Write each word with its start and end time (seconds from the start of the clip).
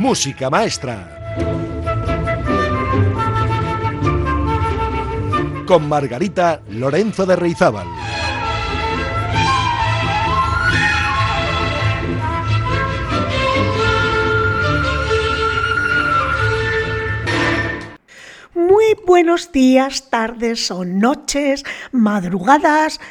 Música 0.00 0.48
Maestra. 0.48 1.36
Con 5.66 5.88
Margarita 5.90 6.62
Lorenzo 6.70 7.26
de 7.26 7.36
Reizábal. 7.36 7.86
Muy 18.54 18.96
buenos 19.06 19.52
días, 19.52 20.08
tardes 20.08 20.70
o 20.70 20.86
noches, 20.86 21.62
madrugadas, 21.92 23.02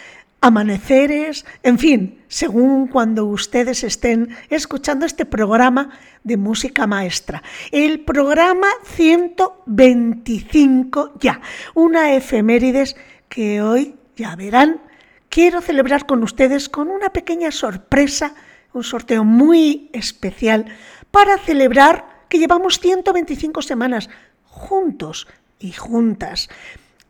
amaneceres, 0.42 1.46
en 1.62 1.78
fin, 1.78 2.19
según 2.30 2.88
cuando 2.88 3.26
ustedes 3.26 3.84
estén 3.84 4.30
escuchando 4.50 5.06
este 5.06 5.26
programa 5.26 5.90
de 6.24 6.38
música 6.38 6.88
maestra. 6.88 7.44
El 7.72 8.06
programa 8.06 8.70
125 8.86 11.16
ya, 11.20 11.42
una 11.74 12.14
efemérides 12.14 12.96
que 13.28 13.62
hoy, 13.62 13.96
ya 14.16 14.38
verán, 14.38 14.80
quiero 15.28 15.60
celebrar 15.60 16.06
con 16.06 16.24
ustedes 16.24 16.70
con 16.70 16.88
una 16.88 17.10
pequeña 17.10 17.52
sorpresa, 17.52 18.34
un 18.74 18.84
sorteo 18.84 19.26
muy 19.26 19.90
especial 19.92 20.68
para 21.12 21.38
celebrar 21.40 22.20
que 22.30 22.38
llevamos 22.38 22.80
125 22.80 23.64
semanas 23.64 24.10
juntos 24.46 25.28
y 25.60 25.72
juntas. 25.72 26.48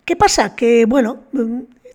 ¿Qué 0.06 0.16
pasa? 0.16 0.56
Que, 0.56 0.86
bueno, 0.86 1.26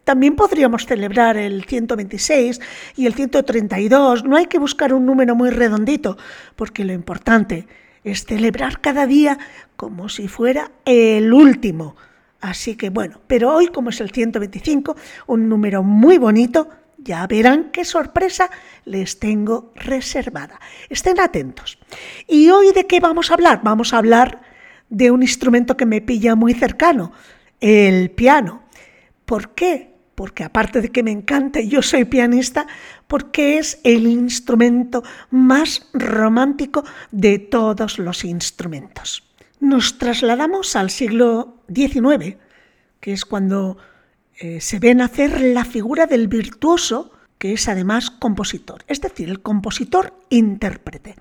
también 0.04 0.36
podríamos 0.36 0.86
celebrar 0.86 1.36
el 1.36 1.64
126 1.64 2.60
y 2.96 3.06
el 3.06 3.14
132. 3.14 4.24
No 4.24 4.36
hay 4.36 4.46
que 4.46 4.58
buscar 4.58 4.92
un 4.92 5.06
número 5.06 5.34
muy 5.34 5.50
redondito, 5.50 6.16
porque 6.56 6.84
lo 6.84 6.92
importante 6.92 7.66
es 8.04 8.24
celebrar 8.24 8.80
cada 8.80 9.06
día 9.06 9.38
como 9.76 10.08
si 10.08 10.28
fuera 10.28 10.70
el 10.84 11.32
último. 11.32 11.96
Así 12.40 12.76
que 12.76 12.90
bueno, 12.90 13.20
pero 13.26 13.54
hoy 13.54 13.68
como 13.68 13.88
es 13.88 14.00
el 14.00 14.10
125, 14.10 14.96
un 15.28 15.48
número 15.48 15.82
muy 15.82 16.18
bonito, 16.18 16.68
ya 16.98 17.26
verán 17.26 17.70
qué 17.72 17.84
sorpresa 17.84 18.50
les 18.84 19.18
tengo 19.18 19.72
reservada. 19.74 20.60
Estén 20.90 21.18
atentos. 21.20 21.78
¿Y 22.28 22.50
hoy 22.50 22.72
de 22.72 22.86
qué 22.86 23.00
vamos 23.00 23.30
a 23.30 23.34
hablar? 23.34 23.60
Vamos 23.62 23.94
a 23.94 23.98
hablar 23.98 24.42
de 24.90 25.10
un 25.10 25.22
instrumento 25.22 25.76
que 25.76 25.86
me 25.86 26.02
pilla 26.02 26.34
muy 26.34 26.52
cercano, 26.52 27.12
el 27.60 28.10
piano. 28.10 28.62
¿Por 29.24 29.54
qué? 29.54 29.93
Porque 30.14 30.44
aparte 30.44 30.80
de 30.80 30.90
que 30.90 31.02
me 31.02 31.10
encanta 31.10 31.60
yo 31.60 31.82
soy 31.82 32.04
pianista, 32.04 32.66
porque 33.06 33.58
es 33.58 33.80
el 33.84 34.06
instrumento 34.06 35.02
más 35.30 35.88
romántico 35.92 36.84
de 37.10 37.38
todos 37.38 37.98
los 37.98 38.24
instrumentos. 38.24 39.24
Nos 39.60 39.98
trasladamos 39.98 40.76
al 40.76 40.90
siglo 40.90 41.62
XIX, 41.72 42.36
que 43.00 43.12
es 43.12 43.24
cuando 43.24 43.76
eh, 44.38 44.60
se 44.60 44.78
ve 44.78 44.94
nacer 44.94 45.40
la 45.40 45.64
figura 45.64 46.06
del 46.06 46.28
virtuoso, 46.28 47.12
que 47.44 47.52
es 47.52 47.68
además 47.68 48.10
compositor, 48.10 48.86
es 48.88 49.02
decir, 49.02 49.28
el 49.28 49.42
compositor 49.42 50.18
intérprete. 50.30 51.14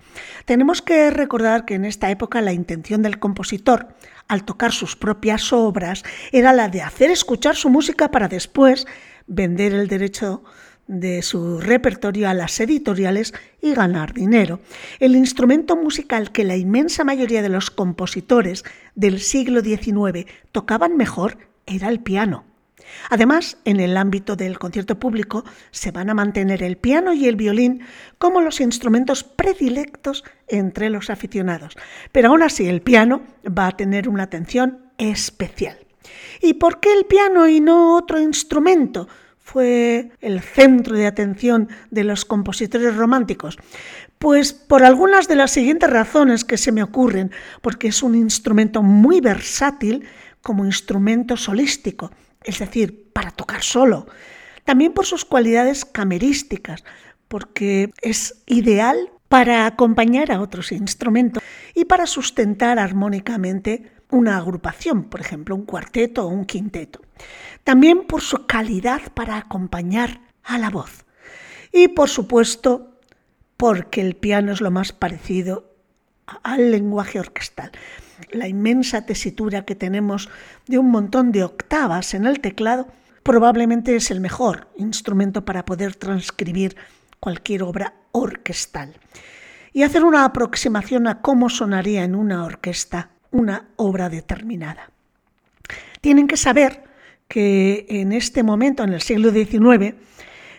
Tenemos 0.45 0.81
que 0.81 1.09
recordar 1.09 1.65
que 1.65 1.73
en 1.73 1.83
esta 1.83 2.09
época 2.11 2.39
la 2.39 2.53
intención 2.53 3.01
del 3.01 3.19
compositor 3.19 3.89
al 4.29 4.45
tocar 4.45 4.71
sus 4.71 4.95
propias 4.95 5.51
obras 5.51 6.03
era 6.31 6.53
la 6.53 6.69
de 6.69 6.81
hacer 6.81 7.11
escuchar 7.11 7.57
su 7.57 7.69
música 7.69 8.09
para 8.09 8.29
después 8.29 8.87
vender 9.27 9.73
el 9.73 9.89
derecho 9.89 10.45
de 10.87 11.23
su 11.23 11.59
repertorio 11.59 12.29
a 12.29 12.33
las 12.33 12.57
editoriales 12.61 13.33
y 13.61 13.73
ganar 13.73 14.13
dinero. 14.13 14.61
El 15.01 15.17
instrumento 15.17 15.75
musical 15.75 16.31
que 16.31 16.45
la 16.45 16.55
inmensa 16.55 17.03
mayoría 17.03 17.41
de 17.41 17.49
los 17.49 17.69
compositores 17.69 18.63
del 18.95 19.19
siglo 19.19 19.59
XIX 19.59 20.25
tocaban 20.53 20.95
mejor 20.95 21.37
era 21.65 21.89
el 21.89 21.99
piano. 21.99 22.45
Además, 23.09 23.57
en 23.65 23.79
el 23.79 23.97
ámbito 23.97 24.35
del 24.35 24.59
concierto 24.59 24.99
público 24.99 25.43
se 25.71 25.91
van 25.91 26.09
a 26.09 26.13
mantener 26.13 26.63
el 26.63 26.77
piano 26.77 27.13
y 27.13 27.27
el 27.27 27.35
violín 27.35 27.81
como 28.17 28.41
los 28.41 28.61
instrumentos 28.61 29.23
predilectos 29.23 30.23
entre 30.47 30.89
los 30.89 31.09
aficionados. 31.09 31.75
Pero 32.11 32.29
aún 32.29 32.43
así, 32.43 32.67
el 32.67 32.81
piano 32.81 33.21
va 33.45 33.67
a 33.67 33.77
tener 33.77 34.09
una 34.09 34.23
atención 34.23 34.79
especial. 34.97 35.77
¿Y 36.41 36.55
por 36.55 36.79
qué 36.79 36.93
el 36.93 37.05
piano 37.05 37.47
y 37.47 37.61
no 37.61 37.95
otro 37.95 38.19
instrumento? 38.19 39.07
fue 39.43 40.09
el 40.21 40.41
centro 40.41 40.95
de 40.95 41.05
atención 41.05 41.67
de 41.91 42.05
los 42.05 42.25
compositores 42.25 42.95
románticos? 42.95 43.57
Pues 44.17 44.53
por 44.53 44.83
algunas 44.83 45.27
de 45.27 45.35
las 45.35 45.51
siguientes 45.51 45.89
razones 45.89 46.45
que 46.45 46.57
se 46.57 46.71
me 46.71 46.81
ocurren, 46.81 47.31
porque 47.61 47.89
es 47.89 48.01
un 48.01 48.15
instrumento 48.15 48.81
muy 48.81 49.19
versátil 49.19 50.05
como 50.41 50.65
instrumento 50.65 51.35
solístico, 51.35 52.11
es 52.45 52.59
decir, 52.59 53.11
para 53.13 53.31
tocar 53.31 53.63
solo. 53.63 54.07
También 54.65 54.93
por 54.93 55.05
sus 55.05 55.25
cualidades 55.25 55.85
camerísticas, 55.85 56.83
porque 57.27 57.91
es 58.01 58.43
ideal 58.45 59.09
para 59.27 59.65
acompañar 59.65 60.31
a 60.31 60.41
otros 60.41 60.71
instrumentos 60.71 61.41
y 61.73 61.85
para 61.85 62.05
sustentar 62.05 62.79
armónicamente 62.79 63.91
una 64.11 64.37
agrupación, 64.37 65.05
por 65.05 65.21
ejemplo, 65.21 65.55
un 65.55 65.65
cuarteto 65.65 66.25
o 66.25 66.27
un 66.27 66.45
quinteto. 66.45 67.01
También 67.63 68.05
por 68.05 68.21
su 68.21 68.45
calidad 68.45 69.01
para 69.13 69.37
acompañar 69.37 70.21
a 70.43 70.59
la 70.59 70.69
voz. 70.69 71.05
Y 71.71 71.87
por 71.87 72.09
supuesto, 72.09 72.99
porque 73.57 74.01
el 74.01 74.15
piano 74.15 74.51
es 74.51 74.61
lo 74.61 74.69
más 74.69 74.91
parecido 74.91 75.73
al 76.43 76.71
lenguaje 76.71 77.19
orquestal 77.19 77.71
la 78.31 78.47
inmensa 78.47 79.05
tesitura 79.05 79.65
que 79.65 79.75
tenemos 79.75 80.29
de 80.67 80.77
un 80.77 80.89
montón 80.91 81.31
de 81.31 81.43
octavas 81.43 82.13
en 82.13 82.25
el 82.25 82.39
teclado, 82.39 82.87
probablemente 83.23 83.95
es 83.95 84.11
el 84.11 84.19
mejor 84.19 84.67
instrumento 84.77 85.45
para 85.45 85.65
poder 85.65 85.95
transcribir 85.95 86.75
cualquier 87.19 87.63
obra 87.63 87.93
orquestal 88.11 88.93
y 89.71 89.83
hacer 89.83 90.03
una 90.03 90.25
aproximación 90.25 91.07
a 91.07 91.21
cómo 91.21 91.49
sonaría 91.49 92.03
en 92.03 92.15
una 92.15 92.43
orquesta 92.43 93.09
una 93.31 93.69
obra 93.75 94.09
determinada. 94.09 94.91
Tienen 95.99 96.27
que 96.27 96.37
saber 96.37 96.83
que 97.27 97.85
en 97.89 98.11
este 98.11 98.43
momento, 98.43 98.83
en 98.83 98.93
el 98.93 99.01
siglo 99.01 99.31
XIX, 99.31 99.95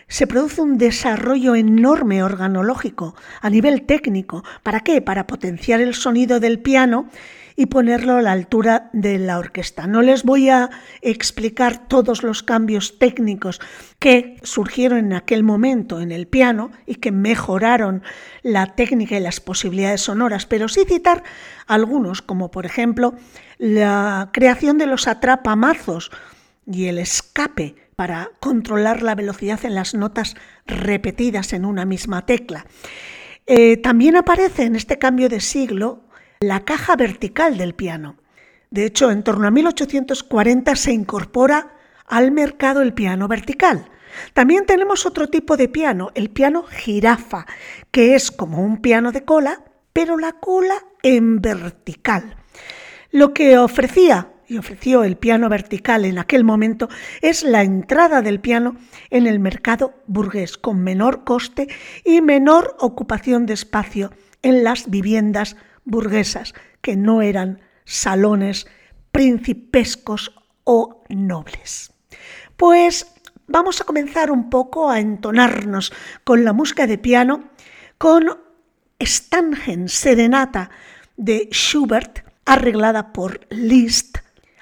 se 0.07 0.27
produce 0.27 0.61
un 0.61 0.77
desarrollo 0.77 1.55
enorme 1.55 2.21
organológico 2.21 3.15
a 3.41 3.49
nivel 3.49 3.83
técnico. 3.83 4.43
¿Para 4.61 4.81
qué? 4.81 5.01
Para 5.01 5.25
potenciar 5.25 5.81
el 5.81 5.95
sonido 5.95 6.39
del 6.39 6.59
piano 6.59 7.09
y 7.55 7.67
ponerlo 7.67 8.17
a 8.17 8.21
la 8.21 8.31
altura 8.31 8.89
de 8.93 9.17
la 9.17 9.39
orquesta. 9.39 9.87
No 9.87 10.01
les 10.01 10.23
voy 10.23 10.49
a 10.49 10.69
explicar 11.01 11.87
todos 11.87 12.23
los 12.23 12.43
cambios 12.43 12.99
técnicos 12.99 13.61
que 13.99 14.37
surgieron 14.43 14.99
en 14.99 15.13
aquel 15.13 15.43
momento 15.43 16.01
en 16.01 16.11
el 16.11 16.27
piano 16.27 16.71
y 16.85 16.95
que 16.95 17.11
mejoraron 17.11 18.03
la 18.43 18.75
técnica 18.75 19.17
y 19.17 19.21
las 19.21 19.39
posibilidades 19.39 20.01
sonoras, 20.01 20.45
pero 20.45 20.67
sí 20.67 20.81
citar 20.85 21.23
algunos, 21.65 22.21
como 22.21 22.51
por 22.51 22.65
ejemplo 22.65 23.15
la 23.57 24.29
creación 24.33 24.77
de 24.77 24.87
los 24.87 25.07
atrapamazos 25.07 26.11
y 26.65 26.87
el 26.87 26.97
escape 26.97 27.75
para 27.95 28.31
controlar 28.39 29.01
la 29.01 29.15
velocidad 29.15 29.63
en 29.63 29.75
las 29.75 29.93
notas 29.93 30.35
repetidas 30.65 31.53
en 31.53 31.63
una 31.63 31.85
misma 31.85 32.25
tecla. 32.25 32.65
Eh, 33.47 33.77
también 33.77 34.15
aparece 34.15 34.63
en 34.63 34.75
este 34.75 34.97
cambio 34.97 35.29
de 35.29 35.39
siglo 35.39 36.04
la 36.39 36.61
caja 36.61 36.95
vertical 36.95 37.57
del 37.57 37.73
piano. 37.75 38.17
De 38.69 38.85
hecho, 38.85 39.11
en 39.11 39.23
torno 39.23 39.47
a 39.47 39.51
1840 39.51 40.75
se 40.75 40.91
incorpora 40.91 41.73
al 42.05 42.31
mercado 42.31 42.81
el 42.81 42.93
piano 42.93 43.27
vertical. 43.27 43.89
También 44.33 44.65
tenemos 44.65 45.05
otro 45.05 45.27
tipo 45.27 45.57
de 45.57 45.67
piano, 45.67 46.11
el 46.15 46.29
piano 46.29 46.63
jirafa, 46.63 47.45
que 47.91 48.15
es 48.15 48.31
como 48.31 48.63
un 48.63 48.81
piano 48.81 49.11
de 49.11 49.23
cola, 49.23 49.63
pero 49.93 50.17
la 50.17 50.33
cola 50.33 50.75
en 51.03 51.41
vertical. 51.41 52.35
Lo 53.11 53.33
que 53.33 53.57
ofrecía 53.57 54.31
y 54.47 54.57
ofreció 54.57 55.03
el 55.03 55.17
piano 55.17 55.49
vertical 55.49 56.05
en 56.05 56.19
aquel 56.19 56.43
momento 56.43 56.89
es 57.21 57.43
la 57.43 57.63
entrada 57.63 58.21
del 58.21 58.39
piano 58.39 58.77
en 59.09 59.27
el 59.27 59.39
mercado 59.39 59.93
burgués 60.07 60.57
con 60.57 60.83
menor 60.83 61.23
coste 61.23 61.67
y 62.03 62.21
menor 62.21 62.75
ocupación 62.79 63.45
de 63.45 63.53
espacio 63.53 64.11
en 64.41 64.63
las 64.63 64.89
viviendas 64.89 65.55
burguesas, 65.85 66.53
que 66.81 66.95
no 66.95 67.21
eran 67.21 67.61
salones 67.85 68.67
principescos 69.11 70.35
o 70.63 71.03
nobles. 71.09 71.93
Pues 72.57 73.07
vamos 73.47 73.79
a 73.79 73.85
comenzar 73.85 74.31
un 74.31 74.49
poco 74.49 74.89
a 74.89 74.99
entonarnos 74.99 75.93
con 76.23 76.43
la 76.43 76.53
música 76.53 76.87
de 76.87 76.97
piano 76.97 77.49
con 77.97 78.37
Stangen 79.01 79.87
Serenata 79.87 80.69
de 81.17 81.49
Schubert, 81.51 82.25
arreglada 82.45 83.13
por 83.13 83.47
Liszt, 83.49 84.17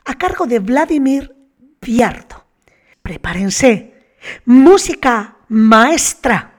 a 0.05 0.17
cargo 0.17 0.45
de 0.45 0.59
Vladimir 0.59 1.35
Viardo. 1.81 2.45
Prepárense, 3.01 3.93
música 4.45 5.37
maestra. 5.49 6.53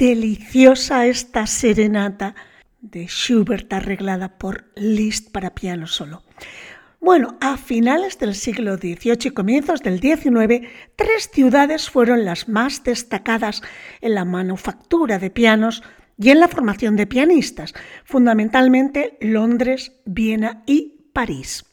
Deliciosa 0.00 1.06
esta 1.06 1.46
serenata 1.46 2.34
de 2.80 3.06
Schubert 3.06 3.70
arreglada 3.70 4.38
por 4.38 4.64
Liszt 4.74 5.30
para 5.30 5.54
piano 5.54 5.86
solo. 5.86 6.22
Bueno, 7.00 7.36
a 7.42 7.58
finales 7.58 8.18
del 8.18 8.34
siglo 8.34 8.76
XVIII 8.76 9.18
y 9.26 9.30
comienzos 9.30 9.82
del 9.82 10.00
XIX, 10.00 10.66
tres 10.96 11.28
ciudades 11.30 11.90
fueron 11.90 12.24
las 12.24 12.48
más 12.48 12.82
destacadas 12.82 13.60
en 14.00 14.14
la 14.14 14.24
manufactura 14.24 15.18
de 15.18 15.28
pianos 15.28 15.82
y 16.16 16.30
en 16.30 16.40
la 16.40 16.48
formación 16.48 16.96
de 16.96 17.06
pianistas, 17.06 17.74
fundamentalmente 18.04 19.18
Londres, 19.20 19.92
Viena 20.06 20.62
y 20.64 20.94
París. 21.12 21.66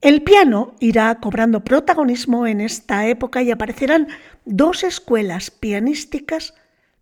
El 0.00 0.22
piano 0.22 0.74
irá 0.80 1.20
cobrando 1.20 1.62
protagonismo 1.62 2.48
en 2.48 2.60
esta 2.60 3.06
época 3.06 3.42
y 3.42 3.52
aparecerán 3.52 4.08
dos 4.44 4.82
escuelas 4.82 5.52
pianísticas 5.52 6.54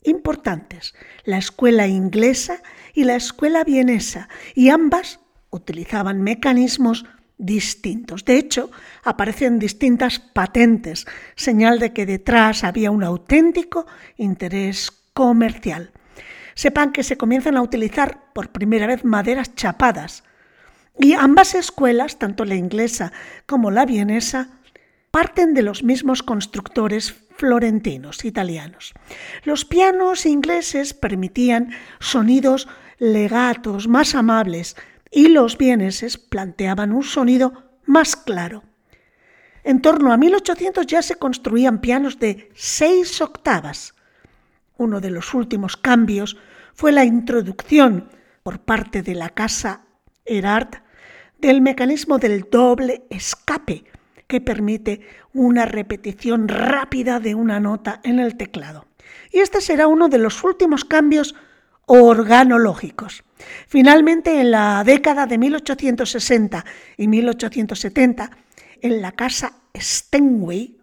importantes, 0.02 0.94
la 1.24 1.38
escuela 1.38 1.86
inglesa 1.86 2.62
y 2.94 3.04
la 3.04 3.16
escuela 3.16 3.64
vienesa, 3.64 4.28
y 4.54 4.70
ambas 4.70 5.20
utilizaban 5.50 6.22
mecanismos 6.22 7.04
distintos. 7.38 8.24
De 8.24 8.36
hecho, 8.36 8.70
aparecen 9.02 9.58
distintas 9.58 10.18
patentes, 10.18 11.06
señal 11.34 11.78
de 11.78 11.92
que 11.92 12.06
detrás 12.06 12.64
había 12.64 12.90
un 12.90 13.02
auténtico 13.02 13.86
interés 14.16 14.90
comercial. 15.12 15.90
Sepan 16.54 16.92
que 16.92 17.02
se 17.02 17.16
comienzan 17.16 17.56
a 17.56 17.62
utilizar 17.62 18.32
por 18.34 18.50
primera 18.50 18.86
vez 18.86 19.04
maderas 19.04 19.54
chapadas 19.54 20.24
y 20.98 21.14
ambas 21.14 21.54
escuelas, 21.54 22.18
tanto 22.18 22.44
la 22.44 22.56
inglesa 22.56 23.12
como 23.46 23.70
la 23.70 23.86
vienesa, 23.86 24.60
parten 25.10 25.54
de 25.54 25.62
los 25.62 25.82
mismos 25.82 26.22
constructores 26.22 27.16
florentinos 27.40 28.24
italianos. 28.26 28.92
Los 29.44 29.64
pianos 29.64 30.26
ingleses 30.26 30.92
permitían 30.92 31.70
sonidos 31.98 32.68
legatos 32.98 33.88
más 33.88 34.14
amables, 34.14 34.76
y 35.10 35.28
los 35.28 35.56
vieneses 35.56 36.18
planteaban 36.18 36.92
un 36.92 37.02
sonido 37.02 37.80
más 37.84 38.14
claro. 38.14 38.62
En 39.64 39.80
torno 39.80 40.12
a 40.12 40.18
1800 40.18 40.86
ya 40.86 41.02
se 41.02 41.16
construían 41.16 41.80
pianos 41.80 42.18
de 42.18 42.50
seis 42.54 43.20
octavas. 43.20 43.94
Uno 44.76 45.00
de 45.00 45.10
los 45.10 45.34
últimos 45.34 45.76
cambios 45.76 46.36
fue 46.74 46.92
la 46.92 47.04
introducción 47.04 48.10
por 48.42 48.60
parte 48.60 49.02
de 49.02 49.14
la 49.14 49.30
casa 49.30 49.86
Erard 50.24 50.82
del 51.38 51.62
mecanismo 51.62 52.18
del 52.18 52.48
doble 52.50 53.04
escape, 53.10 53.84
que 54.30 54.40
permite 54.40 55.00
una 55.34 55.66
repetición 55.66 56.48
rápida 56.48 57.18
de 57.18 57.34
una 57.34 57.58
nota 57.58 58.00
en 58.04 58.20
el 58.20 58.36
teclado. 58.36 58.86
Y 59.32 59.40
este 59.40 59.60
será 59.60 59.88
uno 59.88 60.08
de 60.08 60.18
los 60.18 60.42
últimos 60.44 60.84
cambios 60.84 61.34
organológicos. 61.86 63.24
Finalmente, 63.66 64.40
en 64.40 64.52
la 64.52 64.84
década 64.84 65.26
de 65.26 65.36
1860 65.36 66.64
y 66.96 67.08
1870, 67.08 68.30
en 68.80 69.02
la 69.02 69.12
casa 69.12 69.54
Steinway, 69.76 70.78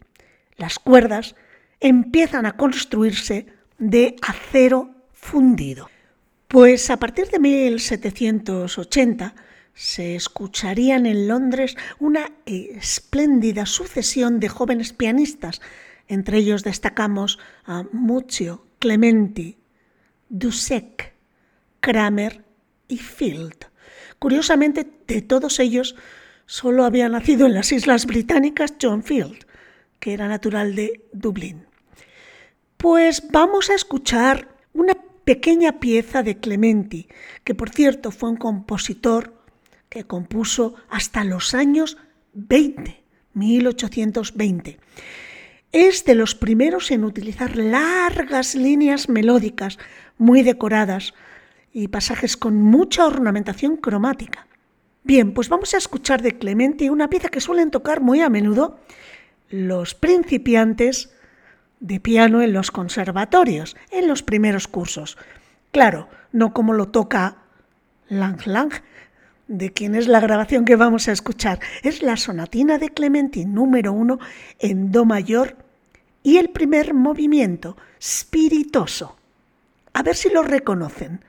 las 0.58 0.78
cuerdas 0.78 1.36
empiezan 1.80 2.46
a 2.46 2.58
construirse 2.58 3.48
de 3.78 4.18
acero 4.22 4.92
fundido. 5.14 5.90
Pues 6.50 6.90
a 6.90 6.98
partir 6.98 7.30
de 7.30 7.40
1780 7.40 9.36
se 9.78 10.16
escucharían 10.16 11.06
en 11.06 11.28
Londres 11.28 11.78
una 12.00 12.32
espléndida 12.48 13.68
sucesión 13.68 14.40
de 14.40 14.50
jóvenes 14.50 14.92
pianistas, 14.92 15.62
entre 16.08 16.40
ellos 16.40 16.64
destacamos 16.64 17.38
a 17.64 17.84
Muccio 17.92 18.66
Clementi, 18.80 19.56
Dussek, 20.30 21.14
Kramer 21.80 22.44
y 22.88 22.98
Field. 22.98 23.68
Curiosamente, 24.18 24.88
de 25.06 25.22
todos 25.22 25.60
ellos, 25.60 25.96
solo 26.48 26.84
había 26.84 27.08
nacido 27.08 27.46
en 27.46 27.54
las 27.54 27.72
Islas 27.72 28.08
Británicas 28.08 28.74
John 28.82 29.04
Field, 29.04 29.46
que 30.00 30.14
era 30.14 30.28
natural 30.28 30.74
de 30.74 31.06
Dublín. 31.14 31.68
Pues 32.78 33.30
vamos 33.30 33.70
a 33.70 33.76
escuchar 33.76 34.48
una 34.74 34.96
pequeña 35.24 35.80
pieza 35.80 36.24
de 36.24 36.40
Clementi, 36.40 37.08
que 37.44 37.54
por 37.54 37.70
cierto 37.70 38.10
fue 38.10 38.32
un 38.32 38.38
compositor 38.38 39.37
que 39.90 40.06
compuso 40.06 40.76
hasta 40.90 41.24
los 41.24 41.54
años 41.54 41.98
20, 42.34 43.04
1820. 43.34 44.80
Es 45.72 46.06
de 46.06 46.16
los 46.16 46.36
primeros 46.36 46.92
en 46.92 47.04
utilizar 47.04 47.56
largas 47.56 48.56
líneas 48.56 49.10
melódicas 49.10 49.80
muy 50.18 50.44
decoradas 50.44 51.14
y 51.74 51.90
pasajes 51.90 52.38
con 52.38 52.56
mucha 52.62 53.06
ornamentación 53.06 53.78
cromática. 53.78 54.48
Bien, 55.04 55.34
pues 55.34 55.50
vamos 55.50 55.74
a 55.74 55.78
escuchar 55.78 56.22
de 56.22 56.38
Clementi 56.38 56.90
una 56.90 57.10
pieza 57.10 57.30
que 57.30 57.42
suelen 57.42 57.72
tocar 57.72 58.02
muy 58.02 58.22
a 58.22 58.30
menudo 58.30 58.80
los 59.50 59.96
principiantes 59.96 61.14
de 61.80 62.00
piano 62.00 62.42
en 62.42 62.54
los 62.54 62.72
conservatorios, 62.72 63.78
en 63.92 64.08
los 64.08 64.24
primeros 64.24 64.68
cursos. 64.68 65.18
Claro, 65.72 66.10
no 66.32 66.54
como 66.54 66.74
lo 66.74 66.90
toca 66.90 67.38
Lang 68.10 68.46
Lang, 68.46 68.74
de 69.48 69.72
quien 69.72 69.96
es 69.96 70.08
la 70.08 70.20
grabación 70.20 70.66
que 70.66 70.76
vamos 70.76 71.08
a 71.08 71.12
escuchar. 71.12 71.60
Es 71.84 72.02
la 72.02 72.18
sonatina 72.18 72.78
de 72.78 72.90
Clementi 72.90 73.46
número 73.46 73.94
uno 73.94 74.20
en 74.60 74.92
Do 74.92 75.06
mayor 75.06 75.56
y 76.24 76.38
el 76.38 76.50
primer 76.50 76.94
movimiento, 76.94 77.78
spiritoso. 78.00 79.18
A 79.94 80.04
ver 80.04 80.16
si 80.16 80.30
lo 80.30 80.44
reconocen. 80.44 81.22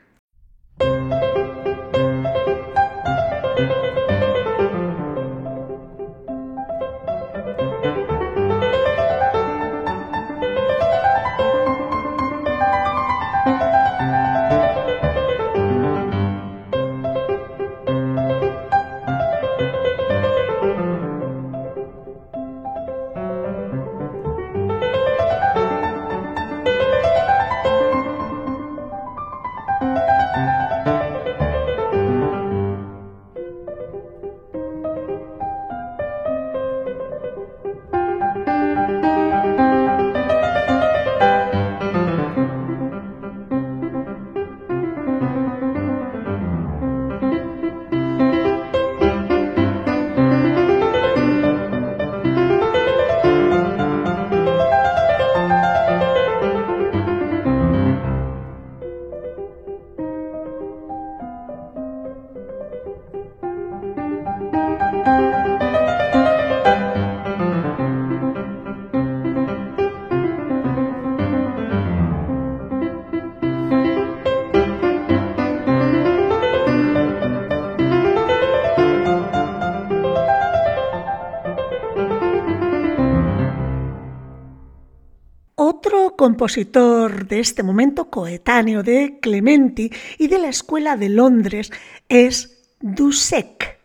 Compositor 86.39 87.27
de 87.27 87.41
este 87.41 87.65
momento, 87.65 88.11
coetáneo 88.11 88.85
de 88.85 89.19
Clementi 89.21 89.91
y 90.19 90.29
de 90.29 90.39
la 90.39 90.49
Escuela 90.49 90.97
de 90.97 91.09
Londres, 91.09 91.73
es 92.09 92.63
Dussek, 92.81 93.81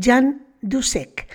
Jan 0.00 0.46
Dussek. 0.60 1.26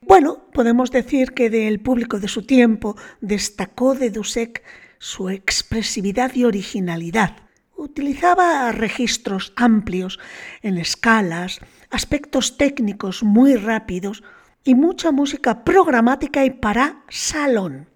Bueno, 0.00 0.44
podemos 0.52 0.92
decir 0.92 1.32
que 1.32 1.50
del 1.50 1.80
público 1.80 2.20
de 2.20 2.28
su 2.28 2.42
tiempo 2.44 2.94
destacó 3.20 3.96
de 3.96 4.10
Dussek 4.10 4.62
su 5.00 5.30
expresividad 5.30 6.32
y 6.36 6.44
originalidad. 6.44 7.34
Utilizaba 7.74 8.70
registros 8.70 9.52
amplios 9.56 10.20
en 10.62 10.78
escalas, 10.78 11.58
aspectos 11.90 12.56
técnicos 12.56 13.24
muy 13.24 13.56
rápidos 13.56 14.22
y 14.62 14.76
mucha 14.76 15.10
música 15.10 15.64
programática 15.64 16.44
y 16.44 16.50
para 16.50 17.02
salón. 17.08 17.88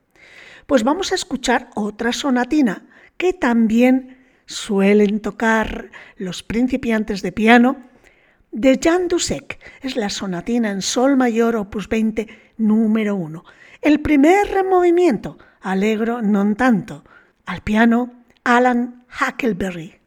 Pues 0.66 0.85
vamos 0.85 1.12
a 1.12 1.14
escuchar 1.14 1.71
otra 1.75 2.12
sonatina 2.12 2.87
que 3.16 3.33
también 3.33 4.19
suelen 4.47 5.21
tocar 5.21 5.90
los 6.16 6.42
principiantes 6.42 7.23
de 7.23 7.33
piano, 7.33 7.88
de 8.50 8.78
Jan 8.83 9.09
Dussek. 9.09 9.59
Es 9.81 9.97
la 9.97 10.11
sonatina 10.11 10.71
en 10.71 10.83
sol 10.83 11.16
mayor 11.16 11.57
opus 11.57 11.88
20 11.88 12.28
número 12.59 13.16
1. 13.16 13.45
El 13.81 14.00
primer 14.00 14.64
movimiento, 14.64 15.38
alegro 15.61 16.23
non 16.23 16.54
tanto. 16.54 17.02
Al 17.47 17.62
piano, 17.62 18.23
Alan 18.45 19.07
Huckleberry. 19.11 19.99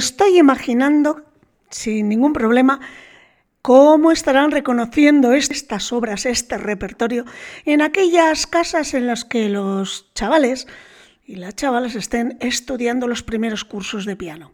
Estoy 0.00 0.38
imaginando, 0.38 1.22
sin 1.70 2.08
ningún 2.08 2.32
problema, 2.32 2.80
cómo 3.62 4.10
estarán 4.10 4.50
reconociendo 4.50 5.32
estas 5.32 5.92
obras, 5.92 6.26
este 6.26 6.58
repertorio, 6.58 7.24
en 7.64 7.82
aquellas 7.82 8.46
casas 8.46 8.94
en 8.94 9.06
las 9.06 9.24
que 9.24 9.48
los 9.48 10.12
chavales 10.14 10.66
y 11.26 11.36
las 11.36 11.54
chavalas 11.54 11.94
estén 11.94 12.36
estudiando 12.40 13.06
los 13.06 13.22
primeros 13.22 13.64
cursos 13.64 14.04
de 14.06 14.16
piano. 14.16 14.52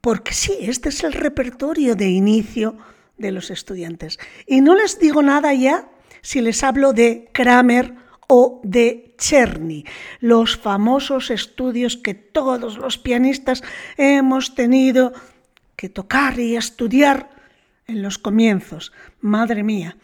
Porque 0.00 0.32
sí, 0.32 0.56
este 0.60 0.88
es 0.88 1.04
el 1.04 1.12
repertorio 1.12 1.94
de 1.94 2.08
inicio 2.08 2.78
de 3.18 3.32
los 3.32 3.50
estudiantes. 3.50 4.18
Y 4.46 4.62
no 4.62 4.74
les 4.74 4.98
digo 4.98 5.22
nada 5.22 5.52
ya 5.52 5.88
si 6.22 6.40
les 6.40 6.62
hablo 6.62 6.92
de 6.92 7.28
Kramer 7.32 7.94
o 8.32 8.60
de 8.62 9.16
Cherny, 9.18 9.84
los 10.20 10.56
famosos 10.56 11.30
estudios 11.32 11.96
que 11.96 12.14
todos 12.14 12.78
los 12.78 12.96
pianistas 12.96 13.64
hemos 13.96 14.54
tenido 14.54 15.12
que 15.74 15.88
tocar 15.88 16.38
y 16.38 16.54
estudiar 16.54 17.28
en 17.88 18.02
los 18.02 18.18
comienzos. 18.18 18.92
Madre 19.20 19.64
mía. 19.64 19.96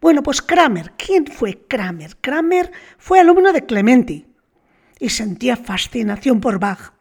Bueno, 0.00 0.22
pues 0.22 0.40
Kramer, 0.40 0.92
¿quién 0.96 1.26
fue 1.26 1.66
Kramer? 1.68 2.16
Kramer 2.22 2.72
fue 2.96 3.20
alumno 3.20 3.52
de 3.52 3.66
Clementi 3.66 4.24
y 4.98 5.10
sentía 5.10 5.58
fascinación 5.58 6.40
por 6.40 6.58
Bach. 6.58 6.94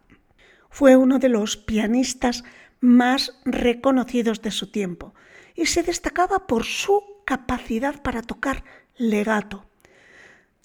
Fue 0.70 0.98
uno 0.98 1.18
de 1.18 1.30
los 1.30 1.56
pianistas 1.56 2.44
más 2.82 3.40
reconocidos 3.46 4.42
de 4.42 4.52
su 4.52 4.70
tiempo 4.70 5.14
y 5.56 5.68
se 5.68 5.82
destacaba 5.82 6.46
por 6.46 6.66
su 6.66 7.02
capacidad 7.24 8.02
para 8.02 8.22
tocar 8.22 8.66
legato. 8.98 9.66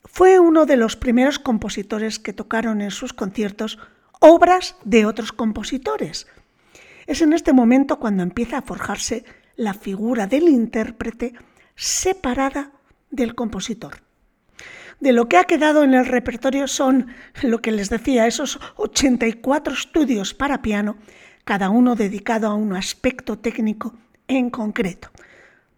Fue 0.05 0.39
uno 0.39 0.67
de 0.67 0.77
los 0.77 0.97
primeros 0.97 1.39
compositores 1.39 2.19
que 2.19 2.33
tocaron 2.33 2.81
en 2.81 2.91
sus 2.91 3.13
conciertos 3.13 3.79
obras 4.21 4.77
de 4.85 5.07
otros 5.07 5.33
compositores. 5.33 6.27
Es 7.07 7.23
en 7.23 7.33
este 7.33 7.53
momento 7.53 7.99
cuando 7.99 8.23
empieza 8.23 8.59
a 8.59 8.63
forjarse 8.63 9.25
la 9.57 9.75
figura 9.75 10.27
del 10.27 10.49
intérprete 10.49 11.35
separada 11.75 12.73
del 13.11 13.35
compositor. 13.35 14.03
De 15.01 15.13
lo 15.13 15.29
que 15.29 15.37
ha 15.37 15.45
quedado 15.45 15.85
en 15.85 15.95
el 15.95 16.07
repertorio 16.07 16.67
son, 16.67 17.09
lo 17.43 17.63
que 17.63 17.71
les 17.71 17.89
decía, 17.89 18.27
esos 18.27 18.59
84 18.77 19.73
estudios 19.73 20.35
para 20.35 20.63
piano, 20.63 20.97
cada 21.45 21.71
uno 21.71 21.95
dedicado 21.95 22.49
a 22.49 22.55
un 22.55 22.75
aspecto 22.75 23.39
técnico 23.39 23.95
en 24.27 24.51
concreto. 24.51 25.11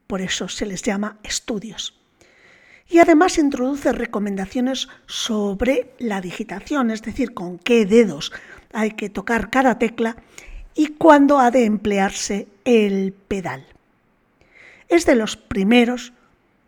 Por 0.06 0.22
eso 0.22 0.48
se 0.48 0.66
les 0.66 0.82
llama 0.82 1.18
estudios 1.22 1.99
y 2.90 2.98
además 2.98 3.38
introduce 3.38 3.92
recomendaciones 3.92 4.88
sobre 5.06 5.92
la 5.98 6.20
digitación, 6.20 6.90
es 6.90 7.02
decir, 7.02 7.32
con 7.32 7.58
qué 7.58 7.86
dedos 7.86 8.32
hay 8.72 8.90
que 8.92 9.08
tocar 9.08 9.48
cada 9.48 9.78
tecla 9.78 10.16
y 10.74 10.88
cuándo 10.88 11.38
ha 11.38 11.50
de 11.50 11.64
emplearse 11.64 12.48
el 12.64 13.12
pedal. 13.12 13.64
Es 14.88 15.06
de 15.06 15.14
los 15.14 15.36
primeros 15.36 16.12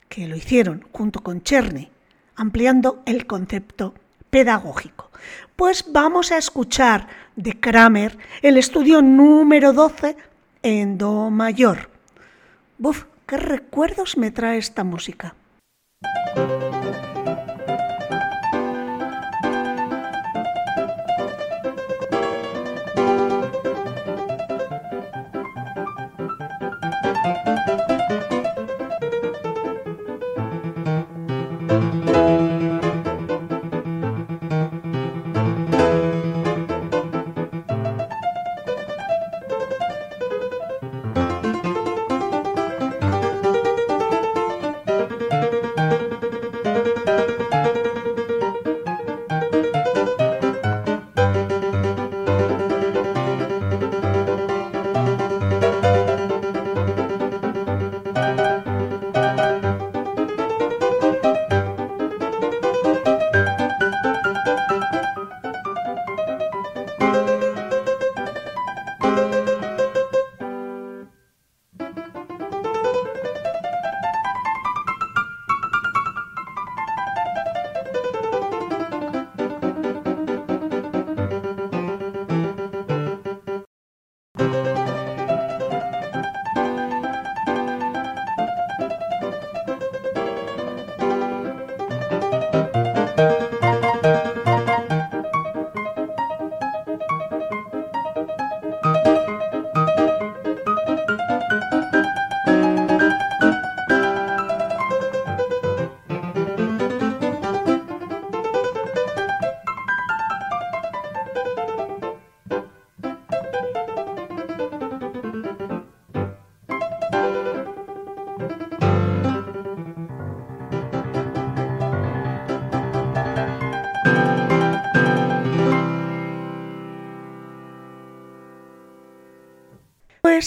que 0.09 0.29
lo 0.29 0.37
hicieron 0.37 0.87
junto 0.93 1.21
con 1.21 1.43
Cherny, 1.43 1.91
ampliando 2.37 3.03
el 3.05 3.27
concepto 3.27 3.95
pedagógico. 4.31 5.11
Pues 5.57 5.87
vamos 5.91 6.31
a 6.31 6.39
escuchar 6.39 7.09
de 7.35 7.59
Kramer 7.59 8.17
el 8.43 8.59
estudio 8.59 9.03
número 9.03 9.73
12 9.73 10.17
en 10.63 10.99
Do 10.99 11.31
mayor. 11.31 11.91
Buf, 12.79 13.05
qué 13.27 13.37
recuerdos 13.37 14.17
me 14.17 14.31
trae 14.31 14.59
esta 14.59 14.85
música. 14.85 15.35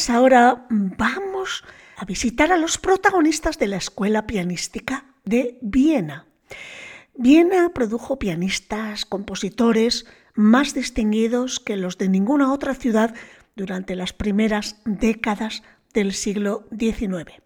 Ahora 0.10 0.68
vamos 0.70 1.64
a 1.96 2.04
visitar 2.04 2.52
a 2.52 2.58
los 2.58 2.78
protagonistas 2.78 3.58
de 3.58 3.68
la 3.68 3.78
Escuela 3.78 4.28
Pianística 4.28 5.06
de 5.24 5.58
Viena. 5.62 6.28
Viena 7.16 7.70
produjo 7.70 8.20
pianistas, 8.20 9.06
compositores 9.06 10.06
más 10.34 10.74
distinguidos 10.74 11.62
que 11.62 11.78
los 11.78 11.98
de 11.98 12.10
ninguna 12.10 12.52
otra 12.52 12.76
ciudad 12.76 13.16
durante 13.56 13.96
las 13.96 14.12
primeras 14.12 14.82
décadas 14.84 15.64
del 15.94 16.14
siglo 16.14 16.68
XIX. 16.78 17.42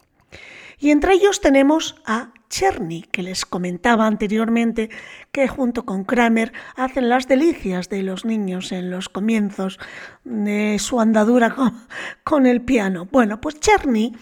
Y 0.80 0.90
entre 0.90 1.14
ellos 1.14 1.40
tenemos 1.40 2.02
a 2.04 2.32
Czerny, 2.50 3.02
que 3.02 3.22
les 3.22 3.46
comentaba 3.46 4.06
anteriormente 4.06 4.90
que 5.32 5.48
junto 5.48 5.86
con 5.86 6.04
Kramer 6.04 6.52
hacen 6.76 7.08
las 7.08 7.28
delicias 7.28 7.88
de 7.88 8.02
los 8.02 8.24
niños 8.24 8.72
en 8.72 8.90
los 8.90 9.08
comienzos 9.08 9.78
de 10.24 10.78
su 10.78 11.00
andadura 11.00 11.54
con, 12.24 12.46
el 12.46 12.60
piano. 12.60 13.08
Bueno, 13.10 13.40
pues 13.40 13.60
Czerny 13.60 14.14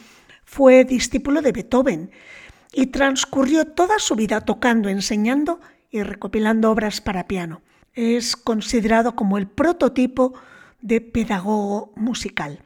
fue 0.45 0.85
discípulo 0.85 1.43
de 1.43 1.53
Beethoven 1.53 2.11
y 2.73 2.87
transcurrió 2.89 3.65
toda 3.65 3.99
su 3.99 4.15
vida 4.15 4.43
tocando, 4.43 4.89
enseñando 4.91 5.59
y 5.91 6.03
recopilando 6.03 6.71
obras 6.71 7.01
para 7.01 7.27
piano. 7.27 7.63
Es 7.95 8.37
considerado 8.37 9.17
como 9.17 9.39
el 9.39 9.49
prototipo 9.49 10.35
de 10.83 11.01
pedagogo 11.01 11.93
musical. 11.97 12.63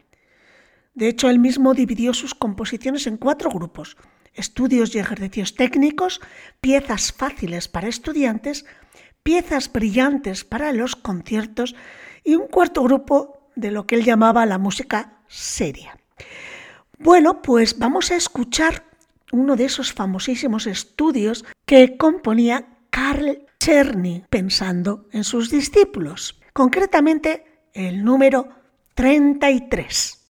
De 0.95 1.09
hecho, 1.09 1.31
él 1.31 1.39
mismo 1.39 1.73
dividió 1.73 2.13
sus 2.13 2.35
composiciones 2.35 3.07
en 3.07 3.17
cuatro 3.17 3.49
grupos, 3.49 3.97
estudios 4.35 4.95
y 4.95 4.99
ejercicios 4.99 5.55
técnicos, 5.55 6.21
piezas 6.61 7.13
fáciles 7.13 7.69
para 7.69 7.89
estudiantes, 7.89 8.65
piezas 9.23 9.73
brillantes 9.73 10.45
para 10.45 10.73
los 10.73 10.97
conciertos 10.97 11.75
y 12.25 12.35
un 12.35 12.47
cuarto 12.47 12.83
grupo 12.83 13.49
de 13.55 13.71
lo 13.71 13.87
que 13.87 13.97
él 13.97 14.05
llamaba 14.05 14.47
la 14.47 14.59
música 14.59 15.19
seria. 15.29 15.99
Bueno, 16.99 17.43
pues 17.43 17.79
vamos 17.79 18.11
a 18.11 18.17
escuchar 18.17 18.85
uno 19.33 19.57
de 19.57 19.65
esos 19.65 19.93
famosísimos 19.93 20.67
estudios 20.67 21.45
que 21.65 21.97
componía 21.97 22.79
Karl 22.91 23.47
Czerny 23.59 24.25
pensando 24.29 25.09
en 25.13 25.25
sus 25.25 25.51
discípulos, 25.51 26.41
concretamente 26.53 27.45
el 27.73 28.05
número 28.05 28.49
33. 28.95 30.22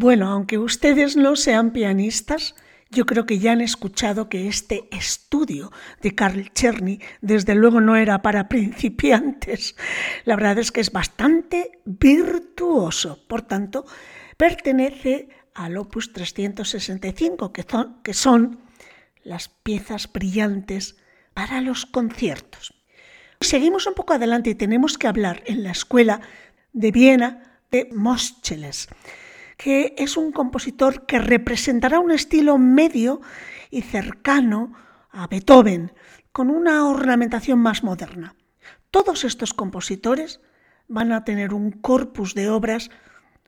Bueno, 0.00 0.28
aunque 0.28 0.58
ustedes 0.58 1.16
no 1.16 1.34
sean 1.34 1.72
pianistas, 1.72 2.54
yo 2.88 3.04
creo 3.04 3.26
que 3.26 3.40
ya 3.40 3.50
han 3.50 3.60
escuchado 3.60 4.28
que 4.28 4.46
este 4.46 4.88
estudio 4.92 5.72
de 6.00 6.14
Carl 6.14 6.52
Czerny 6.52 7.00
desde 7.20 7.56
luego 7.56 7.80
no 7.80 7.96
era 7.96 8.22
para 8.22 8.48
principiantes. 8.48 9.74
La 10.24 10.36
verdad 10.36 10.58
es 10.58 10.70
que 10.70 10.80
es 10.80 10.92
bastante 10.92 11.80
virtuoso. 11.84 13.18
Por 13.26 13.42
tanto, 13.42 13.86
pertenece 14.36 15.30
al 15.52 15.76
opus 15.76 16.12
365, 16.12 17.52
que 17.52 17.64
son, 17.64 18.00
que 18.04 18.14
son 18.14 18.60
las 19.24 19.48
piezas 19.48 20.12
brillantes 20.12 20.96
para 21.34 21.60
los 21.60 21.86
conciertos. 21.86 22.72
Seguimos 23.40 23.88
un 23.88 23.94
poco 23.94 24.12
adelante 24.12 24.50
y 24.50 24.54
tenemos 24.54 24.96
que 24.96 25.08
hablar 25.08 25.42
en 25.46 25.64
la 25.64 25.72
escuela 25.72 26.20
de 26.72 26.92
Viena 26.92 27.58
de 27.72 27.88
Moscheles 27.92 28.88
que 29.58 29.94
es 29.98 30.16
un 30.16 30.32
compositor 30.32 31.04
que 31.04 31.18
representará 31.18 31.98
un 31.98 32.12
estilo 32.12 32.56
medio 32.56 33.20
y 33.70 33.82
cercano 33.82 34.72
a 35.10 35.26
Beethoven, 35.26 35.92
con 36.32 36.48
una 36.48 36.88
ornamentación 36.88 37.58
más 37.58 37.82
moderna. 37.82 38.36
Todos 38.90 39.24
estos 39.24 39.52
compositores 39.52 40.40
van 40.86 41.12
a 41.12 41.24
tener 41.24 41.52
un 41.52 41.72
corpus 41.72 42.34
de 42.34 42.48
obras 42.48 42.90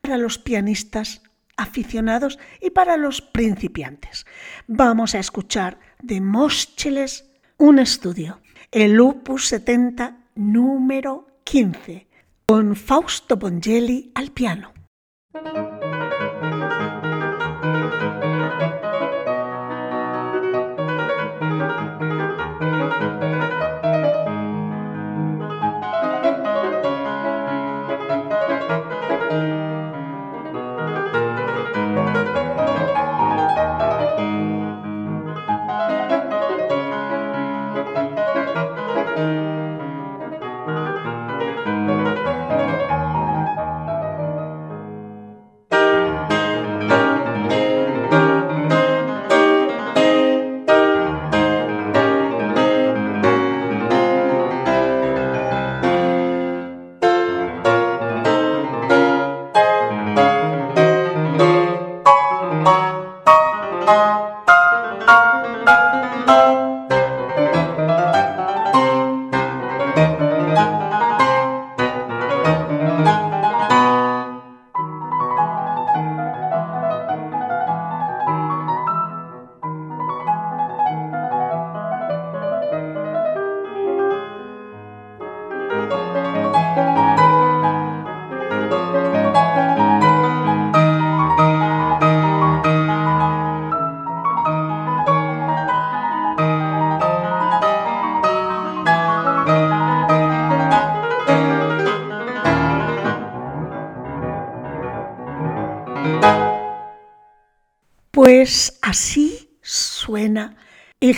para 0.03 0.19
los 0.19 0.39
pianistas 0.39 1.23
aficionados 1.57 2.39
y 2.61 2.71
para 2.71 2.97
los 2.97 3.23
principiantes. 3.23 4.27
Vamos 4.67 5.15
a 5.15 5.21
escuchar 5.21 5.79
de 6.03 6.21
Moscheles 6.21 7.31
un 7.57 7.79
estudio, 7.79 8.41
el 8.73 8.99
Opus 8.99 9.47
70 9.47 10.17
número 10.35 11.27
15, 11.45 12.09
con 12.47 12.75
Fausto 12.75 13.37
Bongeli 13.37 14.11
al 14.15 14.33
piano. 14.33 14.73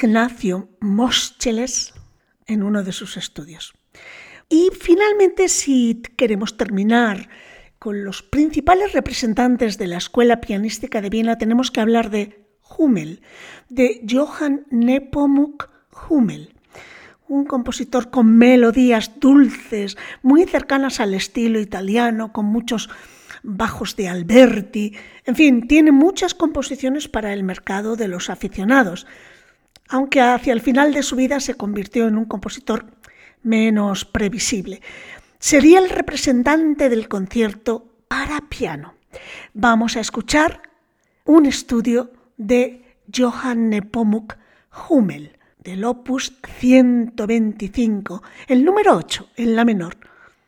Ignacio 0.03 0.69
Moscheles 0.81 1.95
en 2.47 2.65
uno 2.65 2.83
de 2.83 2.91
sus 2.91 3.17
estudios. 3.17 3.73
Y 4.49 4.71
finalmente, 4.77 5.49
si 5.49 6.03
queremos 6.17 6.57
terminar 6.57 7.29
con 7.79 8.05
los 8.05 8.23
principales 8.25 8.95
representantes 8.95 9.79
de 9.79 9.87
la 9.87 9.99
escuela 9.99 10.41
pianística 10.41 11.01
de 11.01 11.09
Viena, 11.09 11.39
tenemos 11.39 11.71
que 11.71 11.81
hablar 11.81 12.11
de 12.11 12.45
Hummel, 12.77 13.23
de 13.69 14.05
Johann 14.11 14.67
Nepomuk 14.71 15.71
Hummel, 16.09 16.53
un 17.29 17.45
compositor 17.45 18.11
con 18.11 18.37
melodías 18.37 19.21
dulces, 19.21 19.97
muy 20.23 20.47
cercanas 20.47 20.99
al 20.99 21.15
estilo 21.15 21.61
italiano, 21.61 22.33
con 22.33 22.47
muchos 22.47 22.91
bajos 23.45 23.95
de 23.95 24.09
Alberti, 24.09 24.95
en 25.25 25.37
fin, 25.37 25.69
tiene 25.69 25.93
muchas 25.93 26.35
composiciones 26.35 27.09
para 27.09 27.33
el 27.33 27.45
mercado 27.45 27.97
de 27.97 28.09
los 28.09 28.31
aficionados, 28.31 29.07
aunque 29.93 30.23
hacia 30.23 30.55
el 30.55 30.63
final 30.63 30.95
de 30.95 31.03
su 31.03 31.17
vida 31.17 31.39
se 31.39 31.55
convirtió 31.55 32.09
en 32.09 32.17
un 32.17 32.25
compositor 32.25 32.87
menos 33.43 34.07
previsible. 34.07 34.81
Sería 35.39 35.79
el 35.79 35.91
representante 35.91 36.89
del 36.89 37.09
concierto 37.09 37.87
para 38.09 38.41
piano. 38.49 38.95
Vamos 39.53 39.97
a 39.97 40.01
escuchar 40.01 40.63
un 41.27 41.45
estudio 41.45 42.11
de 42.39 42.97
Johann 43.15 43.69
Nepomuk 43.69 44.35
Hummel, 44.89 45.37
del 45.59 45.85
opus 45.85 46.39
125, 46.59 48.23
el 48.49 48.65
número 48.65 48.97
8 48.97 49.29
en 49.37 49.55
la 49.55 49.67
menor, 49.67 49.99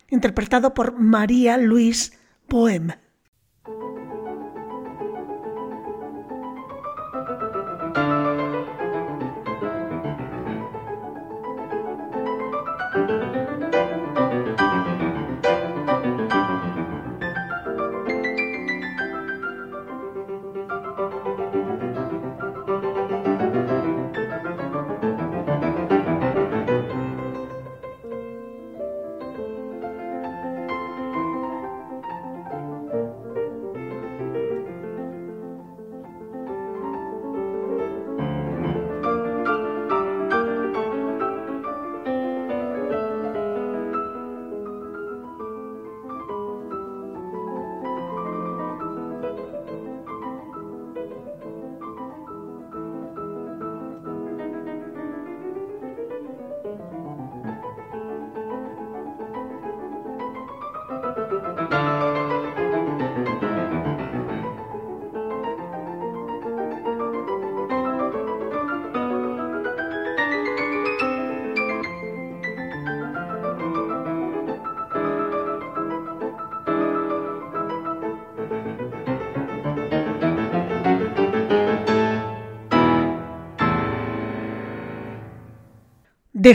interpretado 0.08 0.72
por 0.72 0.98
María 0.98 1.58
Luis 1.58 2.18
Bohem. 2.48 3.03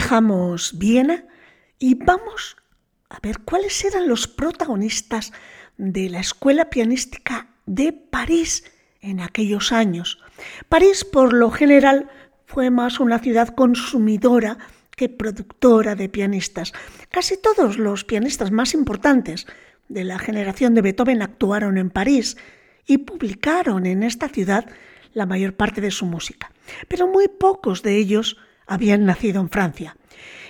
Dejamos 0.00 0.78
Viena 0.78 1.26
y 1.78 1.94
vamos 1.94 2.56
a 3.10 3.18
ver 3.20 3.40
cuáles 3.40 3.84
eran 3.84 4.08
los 4.08 4.26
protagonistas 4.28 5.30
de 5.76 6.08
la 6.08 6.20
escuela 6.20 6.70
pianística 6.70 7.48
de 7.66 7.92
París 7.92 8.64
en 9.02 9.20
aquellos 9.20 9.72
años. 9.72 10.18
París, 10.70 11.04
por 11.04 11.34
lo 11.34 11.50
general, 11.50 12.08
fue 12.46 12.70
más 12.70 12.98
una 12.98 13.18
ciudad 13.18 13.48
consumidora 13.48 14.56
que 14.96 15.10
productora 15.10 15.94
de 15.96 16.08
pianistas. 16.08 16.72
Casi 17.10 17.36
todos 17.36 17.76
los 17.76 18.04
pianistas 18.04 18.50
más 18.50 18.72
importantes 18.72 19.46
de 19.90 20.04
la 20.04 20.18
generación 20.18 20.74
de 20.74 20.80
Beethoven 20.80 21.20
actuaron 21.20 21.76
en 21.76 21.90
París 21.90 22.38
y 22.86 22.96
publicaron 22.98 23.84
en 23.84 24.02
esta 24.02 24.30
ciudad 24.30 24.64
la 25.12 25.26
mayor 25.26 25.52
parte 25.52 25.82
de 25.82 25.90
su 25.90 26.06
música. 26.06 26.52
Pero 26.88 27.06
muy 27.06 27.28
pocos 27.28 27.82
de 27.82 27.98
ellos 27.98 28.38
habían 28.70 29.04
nacido 29.04 29.40
en 29.40 29.50
Francia. 29.50 29.96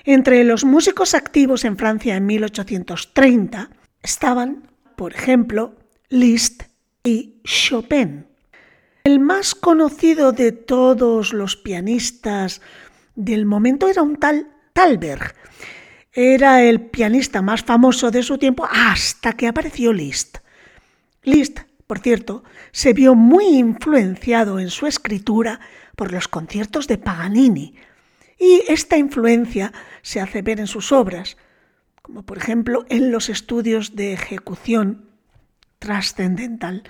Entre 0.05 0.45
los 0.45 0.65
músicos 0.65 1.15
activos 1.15 1.65
en 1.65 1.77
Francia 1.77 2.17
en 2.17 2.27
1830 2.27 3.71
estaban, 4.03 4.71
por 4.95 5.15
ejemplo, 5.15 5.75
Liszt 6.11 6.65
y 7.03 7.41
Chopin. 7.45 8.27
El 9.05 9.21
más 9.21 9.55
conocido 9.55 10.33
de 10.33 10.53
todos 10.53 11.33
los 11.33 11.57
pianistas 11.57 12.61
del 13.15 13.47
momento 13.47 13.89
era 13.89 14.03
un 14.03 14.17
tal 14.17 14.49
Talberg. 14.75 15.35
Era 16.13 16.63
el 16.63 16.83
pianista 16.83 17.41
más 17.41 17.65
famoso 17.65 18.11
de 18.11 18.23
su 18.23 18.37
tiempo 18.37 18.69
hasta 18.71 19.33
que 19.33 19.49
apareció 19.49 19.95
Liszt. 19.95 20.39
Liszt, 21.23 21.61
por 21.87 22.01
cierto, 22.01 22.45
se 22.71 22.93
vio 22.93 23.15
muy 23.15 23.47
influenciado 23.47 24.61
en 24.61 24.69
su 24.69 24.87
escritura 24.87 25.61
por 25.97 26.13
los 26.13 26.29
conciertos 26.29 26.87
de 26.87 26.99
Paganini, 26.99 27.75
y 28.41 28.65
esta 28.67 28.97
influencia 28.97 29.73
se 30.03 30.21
hace 30.21 30.43
ver 30.43 30.59
en 30.59 30.67
sus 30.67 30.91
obras, 30.91 31.37
como 32.03 32.25
por 32.25 32.39
ejemplo 32.39 32.87
en 32.89 33.13
los 33.13 33.29
estudios 33.29 33.95
de 33.95 34.15
ejecución 34.15 35.11
trascendental. 35.79 36.83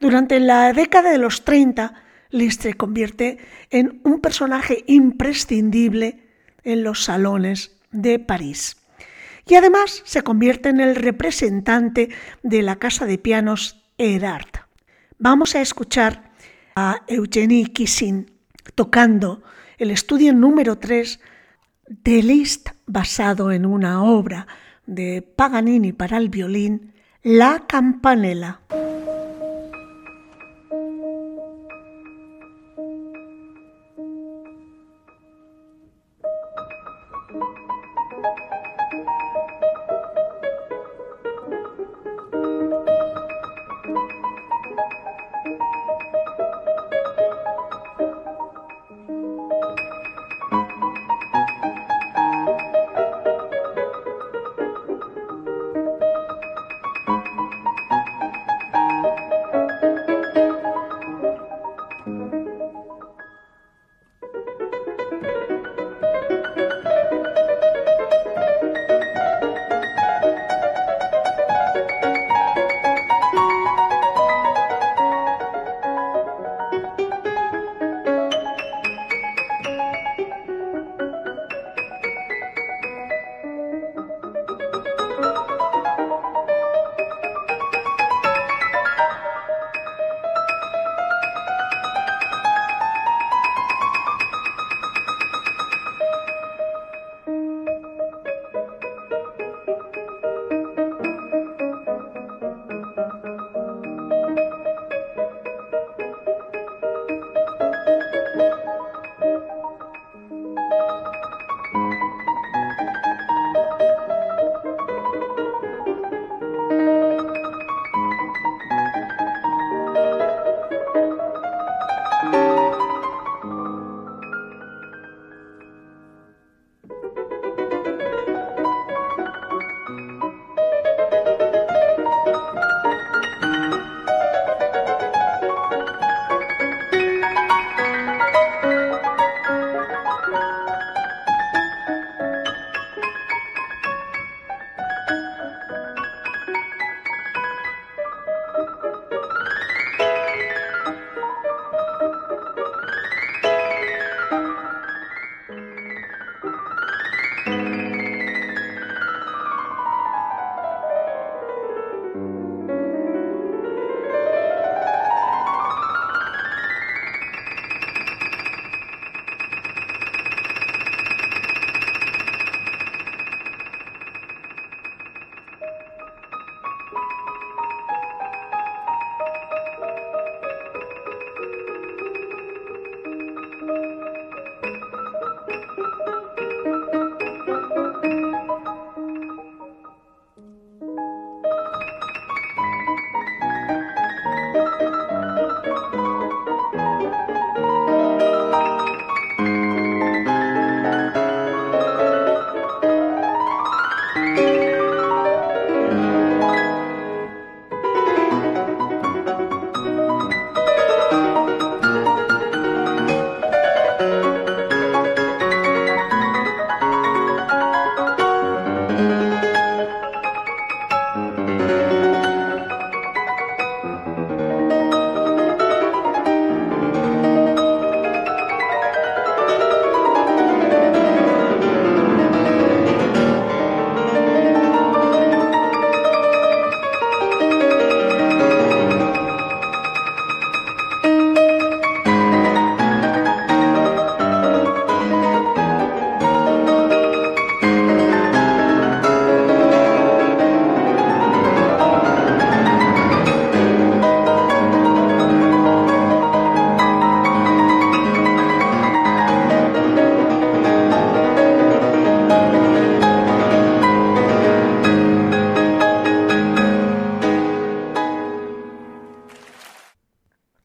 Durante 0.00 0.40
la 0.40 0.72
década 0.72 1.10
de 1.10 1.18
los 1.18 1.44
30, 1.44 1.94
Liszt 2.30 2.62
se 2.62 2.74
convierte 2.74 3.38
en 3.70 4.00
un 4.04 4.20
personaje 4.20 4.84
imprescindible 4.88 6.26
en 6.64 6.82
los 6.82 7.04
salones 7.04 7.78
de 7.92 8.18
París. 8.18 8.76
Y 9.46 9.54
además 9.54 10.02
se 10.04 10.22
convierte 10.22 10.70
en 10.70 10.80
el 10.80 10.96
representante 10.96 12.10
de 12.42 12.62
la 12.62 12.76
casa 12.76 13.06
de 13.06 13.18
pianos 13.18 13.84
Erard. 13.96 14.66
Vamos 15.18 15.54
a 15.54 15.60
escuchar 15.60 16.32
a 16.74 17.02
Eugenie 17.06 17.72
Kissin 17.72 18.32
tocando 18.74 19.42
el 19.78 19.90
estudio 19.90 20.32
número 20.32 20.78
3 20.78 21.20
de 21.88 22.22
Liszt, 22.22 22.70
basado 22.86 23.52
en 23.52 23.66
una 23.66 24.02
obra 24.02 24.46
de 24.86 25.22
Paganini 25.22 25.92
para 25.92 26.16
el 26.16 26.28
violín, 26.28 26.94
La 27.22 27.64
Campanella. 27.66 28.60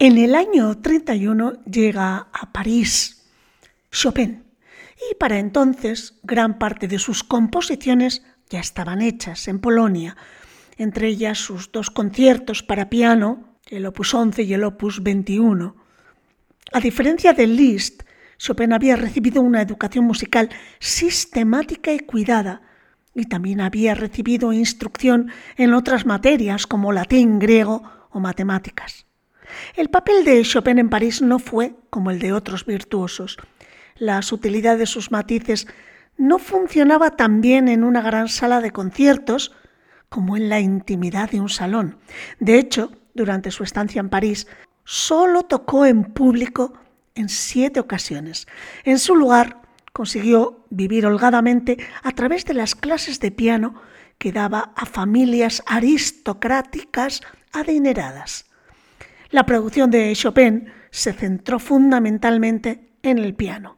En 0.04 0.18
el 0.18 0.34
año 0.34 0.80
31 0.80 1.64
llega 1.66 2.30
a 2.34 2.52
París 2.52 3.30
Chopin 3.92 4.44
y 5.12 5.14
para 5.14 5.38
entonces 5.38 6.20
gran 6.24 6.58
parte 6.58 6.88
de 6.88 6.98
sus 6.98 7.24
composiciones 7.24 8.24
ya 8.50 8.60
estaban 8.60 9.04
hechas 9.04 9.48
en 9.48 9.60
Polonia, 9.60 10.18
entre 10.78 11.08
ellas 11.08 11.38
sus 11.38 11.72
dos 11.72 11.92
conciertos 11.92 12.64
para 12.64 12.90
piano, 12.90 13.60
el 13.70 13.86
opus 13.86 14.16
11 14.16 14.42
y 14.42 14.56
el 14.56 14.64
opus 14.64 15.04
21. 15.04 15.76
A 16.74 16.80
diferencia 16.80 17.34
de 17.34 17.46
Liszt, 17.46 18.02
Chopin 18.40 18.74
había 18.74 18.96
recibido 18.96 19.44
una 19.44 19.62
educación 19.62 20.06
musical 20.06 20.50
sistemática 20.80 21.94
y 21.94 22.00
cuidada, 22.00 22.64
y 23.14 23.26
también 23.26 23.62
había 23.62 23.94
recibido 23.94 24.52
instrucción 24.52 25.30
en 25.58 25.76
otras 25.76 26.08
materias 26.08 26.66
como 26.66 26.92
latín, 26.92 27.38
griego 27.38 27.84
o 28.10 28.20
matemáticas. 28.20 29.06
El 29.76 29.90
papel 29.90 30.24
de 30.26 30.42
Chopin 30.44 30.80
en 30.80 30.90
París 30.90 31.22
no 31.22 31.40
fue 31.40 31.76
como 31.90 32.12
el 32.12 32.20
de 32.20 32.34
otros 32.34 32.66
virtuosos. 32.66 33.38
La 33.96 34.22
sutilidad 34.22 34.78
de 34.78 34.86
sus 34.86 35.12
matices 35.12 35.68
no 36.18 36.40
funcionaba 36.40 37.12
tan 37.12 37.42
bien 37.42 37.68
en 37.68 37.84
una 37.84 38.02
gran 38.02 38.28
sala 38.28 38.62
de 38.62 38.72
conciertos 38.72 39.52
como 40.10 40.36
en 40.36 40.50
la 40.50 40.60
intimidad 40.60 41.32
de 41.32 41.40
un 41.40 41.50
salón. 41.50 41.98
De 42.40 42.60
hecho, 42.60 42.92
durante 43.14 43.52
su 43.52 43.64
estancia 43.64 44.00
en 44.00 44.10
París, 44.10 44.48
solo 44.84 45.44
tocó 45.44 45.86
en 45.86 46.04
público 46.04 46.74
en 47.16 47.30
siete 47.30 47.80
ocasiones. 47.80 48.48
En 48.84 49.00
su 49.00 49.16
lugar, 49.16 49.62
consiguió 49.94 50.66
vivir 50.70 51.06
holgadamente 51.06 51.78
a 52.04 52.12
través 52.12 52.46
de 52.46 52.54
las 52.54 52.76
clases 52.76 53.20
de 53.20 53.32
piano 53.32 53.76
que 54.18 54.32
daba 54.32 54.72
a 54.76 54.86
familias 54.86 55.64
aristocráticas 55.66 57.22
adineradas. 57.52 58.51
La 59.32 59.46
producción 59.46 59.90
de 59.90 60.14
Chopin 60.14 60.72
se 60.90 61.14
centró 61.14 61.58
fundamentalmente 61.58 62.92
en 63.02 63.18
el 63.18 63.34
piano. 63.34 63.78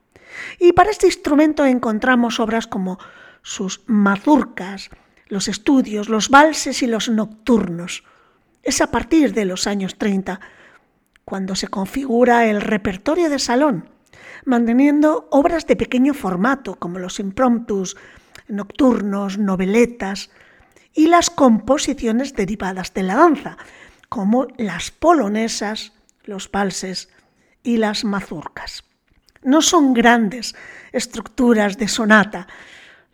Y 0.59 0.73
para 0.73 0.89
este 0.89 1.05
instrumento 1.05 1.63
encontramos 1.65 2.39
obras 2.39 2.65
como 2.65 2.97
sus 3.43 3.83
mazurcas, 3.85 4.89
los 5.27 5.47
estudios, 5.47 6.09
los 6.09 6.29
valses 6.29 6.81
y 6.81 6.87
los 6.87 7.07
nocturnos. 7.07 8.03
Es 8.63 8.81
a 8.81 8.89
partir 8.89 9.33
de 9.33 9.45
los 9.45 9.67
años 9.67 9.97
30 9.97 10.39
cuando 11.23 11.55
se 11.55 11.67
configura 11.67 12.45
el 12.47 12.59
repertorio 12.59 13.29
de 13.29 13.39
salón, 13.39 13.89
manteniendo 14.45 15.27
obras 15.31 15.67
de 15.67 15.75
pequeño 15.75 16.15
formato 16.15 16.75
como 16.75 16.97
los 16.97 17.19
impromptus, 17.19 17.95
nocturnos, 18.47 19.37
noveletas 19.37 20.31
y 20.93 21.07
las 21.07 21.29
composiciones 21.29 22.33
derivadas 22.33 22.93
de 22.93 23.03
la 23.03 23.15
danza, 23.15 23.57
como 24.13 24.45
las 24.57 24.91
polonesas, 24.91 25.91
los 26.23 26.51
valses 26.51 27.09
y 27.63 27.77
las 27.77 28.05
mazurcas. 28.05 28.83
No 29.41 29.63
son 29.63 29.95
grandes 29.95 30.53
estructuras 30.91 31.79
de 31.79 31.87
sonata. 31.87 32.45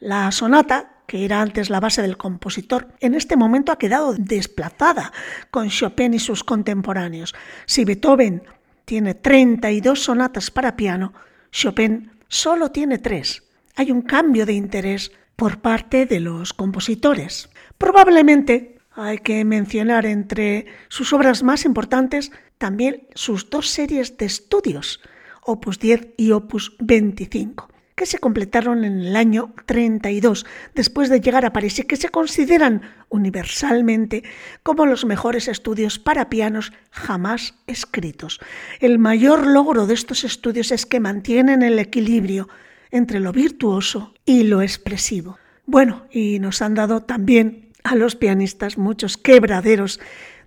La 0.01 0.29
sonata 0.33 0.97
que 1.07 1.23
era 1.23 1.41
antes 1.41 1.69
la 1.69 1.79
base 1.79 2.01
del 2.01 2.17
compositor, 2.17 2.89
en 2.99 3.15
este 3.15 3.37
momento 3.37 3.71
ha 3.71 3.77
quedado 3.77 4.13
desplazada 4.13 5.13
con 5.51 5.69
Chopin 5.69 6.15
y 6.15 6.19
sus 6.19 6.43
contemporáneos. 6.43 7.33
Si 7.65 7.85
Beethoven 7.85 8.43
tiene 8.83 9.13
32 9.13 10.03
sonatas 10.03 10.51
para 10.51 10.75
piano, 10.75 11.13
Chopin 11.49 12.11
solo 12.27 12.71
tiene 12.71 12.97
tres. 12.97 13.43
Hay 13.77 13.89
un 13.89 14.01
cambio 14.01 14.45
de 14.45 14.51
interés 14.51 15.13
por 15.37 15.61
parte 15.61 16.05
de 16.05 16.19
los 16.19 16.51
compositores. 16.51 17.49
Probablemente 17.77 18.78
hay 19.01 19.19
que 19.19 19.43
mencionar 19.45 20.05
entre 20.05 20.65
sus 20.87 21.13
obras 21.13 21.43
más 21.43 21.65
importantes 21.65 22.31
también 22.57 23.07
sus 23.15 23.49
dos 23.49 23.69
series 23.69 24.17
de 24.17 24.25
estudios, 24.25 24.99
Opus 25.41 25.79
10 25.79 26.09
y 26.17 26.31
Opus 26.31 26.75
25 26.79 27.69
que 27.99 28.05
se 28.05 28.19
completaron 28.19 28.85
en 28.85 29.01
el 29.01 29.15
año 29.17 29.53
32 29.65 30.45
después 30.73 31.09
de 31.09 31.19
llegar 31.19 31.45
a 31.45 31.51
París 31.51 31.79
y 31.79 31.83
que 31.83 31.97
se 31.97 32.07
consideran 32.07 32.81
universalmente 33.09 34.23
como 34.63 34.85
los 34.85 35.03
mejores 35.03 35.49
estudios 35.49 35.99
para 35.99 36.29
pianos 36.29 36.71
jamás 36.91 37.55
escritos. 37.67 38.39
El 38.79 38.99
mayor 38.99 39.45
logro 39.45 39.85
de 39.85 39.95
estos 39.95 40.23
estudios 40.23 40.71
es 40.71 40.85
que 40.85 41.01
mantienen 41.01 41.61
el 41.61 41.77
equilibrio 41.77 42.47
entre 42.89 43.19
lo 43.19 43.33
virtuoso 43.33 44.13
y 44.23 44.43
lo 44.43 44.61
expresivo. 44.61 45.37
Bueno, 45.65 46.05
y 46.09 46.39
nos 46.39 46.61
han 46.61 46.75
dado 46.75 47.03
también 47.03 47.68
a 47.83 47.95
los 47.95 48.15
pianistas 48.15 48.77
muchos 48.77 49.17
quebraderos 49.17 49.99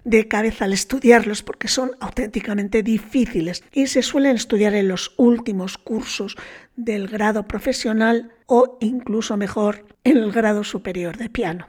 de 0.04 0.26
cabeza 0.26 0.64
al 0.64 0.72
estudiarlos 0.72 1.42
porque 1.42 1.68
son 1.68 1.92
auténticamente 2.00 2.82
difíciles 2.82 3.62
y 3.72 3.86
se 3.86 4.02
suelen 4.02 4.36
estudiar 4.36 4.74
en 4.74 4.88
los 4.88 5.14
últimos 5.16 5.78
cursos 5.78 6.36
del 6.76 7.08
grado 7.08 7.46
profesional 7.46 8.32
o 8.46 8.78
incluso 8.80 9.36
mejor 9.36 9.86
en 10.04 10.16
el 10.18 10.32
grado 10.32 10.64
superior 10.64 11.16
de 11.16 11.30
piano. 11.30 11.68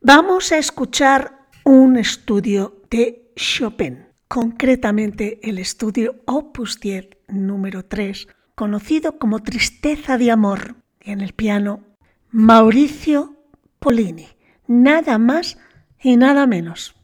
Vamos 0.00 0.52
a 0.52 0.58
escuchar 0.58 1.38
un 1.64 1.96
estudio 1.96 2.82
de 2.90 3.30
Chopin, 3.36 4.06
concretamente 4.26 5.38
el 5.42 5.58
estudio 5.58 6.16
Opus 6.24 6.80
10 6.80 7.08
número 7.28 7.84
3, 7.84 8.28
conocido 8.54 9.18
como 9.18 9.42
Tristeza 9.42 10.16
de 10.16 10.30
Amor, 10.30 10.76
en 11.00 11.20
el 11.20 11.32
piano 11.32 11.84
Mauricio 12.30 13.36
Polini, 13.78 14.28
nada 14.68 15.18
más 15.18 15.58
y 16.00 16.16
nada 16.16 16.46
menos. 16.46 16.94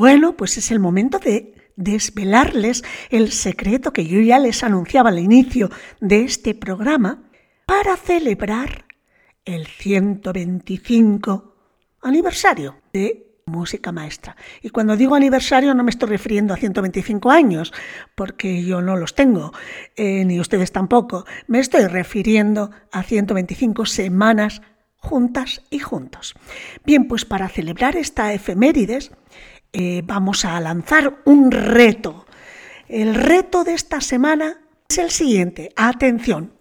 Bueno, 0.00 0.34
pues 0.34 0.56
es 0.56 0.70
el 0.70 0.80
momento 0.80 1.18
de 1.18 1.52
desvelarles 1.76 2.82
el 3.10 3.32
secreto 3.32 3.92
que 3.92 4.06
yo 4.06 4.18
ya 4.20 4.38
les 4.38 4.64
anunciaba 4.64 5.10
al 5.10 5.18
inicio 5.18 5.68
de 6.00 6.22
este 6.22 6.54
programa 6.54 7.24
para 7.66 7.98
celebrar 7.98 8.86
el 9.44 9.66
125 9.66 11.54
aniversario 12.00 12.76
de 12.94 13.42
música 13.44 13.92
maestra. 13.92 14.36
Y 14.62 14.70
cuando 14.70 14.96
digo 14.96 15.16
aniversario 15.16 15.74
no 15.74 15.84
me 15.84 15.90
estoy 15.90 16.08
refiriendo 16.08 16.54
a 16.54 16.56
125 16.56 17.30
años, 17.30 17.70
porque 18.14 18.64
yo 18.64 18.80
no 18.80 18.96
los 18.96 19.14
tengo, 19.14 19.52
eh, 19.96 20.24
ni 20.24 20.40
ustedes 20.40 20.72
tampoco. 20.72 21.26
Me 21.46 21.58
estoy 21.58 21.84
refiriendo 21.84 22.70
a 22.90 23.02
125 23.02 23.84
semanas 23.84 24.62
juntas 24.96 25.62
y 25.68 25.78
juntos. 25.78 26.34
Bien, 26.86 27.06
pues 27.06 27.26
para 27.26 27.50
celebrar 27.50 27.96
esta 27.96 28.32
efemérides 28.32 29.12
eh, 29.72 30.02
vamos 30.04 30.44
a 30.44 30.58
lanzar 30.60 31.22
un 31.24 31.50
reto. 31.50 32.26
El 32.88 33.14
reto 33.14 33.62
de 33.62 33.74
esta 33.74 34.00
semana 34.00 34.60
es 34.88 34.98
el 34.98 35.10
siguiente. 35.10 35.72
Atención, 35.76 36.52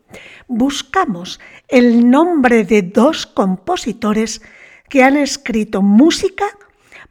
buscamos 0.47 1.39
el 1.67 2.09
nombre 2.09 2.63
de 2.65 2.83
dos 2.83 3.25
compositores 3.25 4.41
que 4.89 5.03
han 5.03 5.17
escrito 5.17 5.81
música 5.81 6.45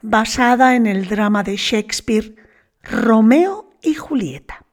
basada 0.01 0.77
en 0.77 0.87
el 0.87 1.09
drama 1.09 1.43
de 1.43 1.57
Shakespeare 1.57 2.37
Romeo 2.83 3.71
y 3.83 3.95
Julieta. 3.95 4.65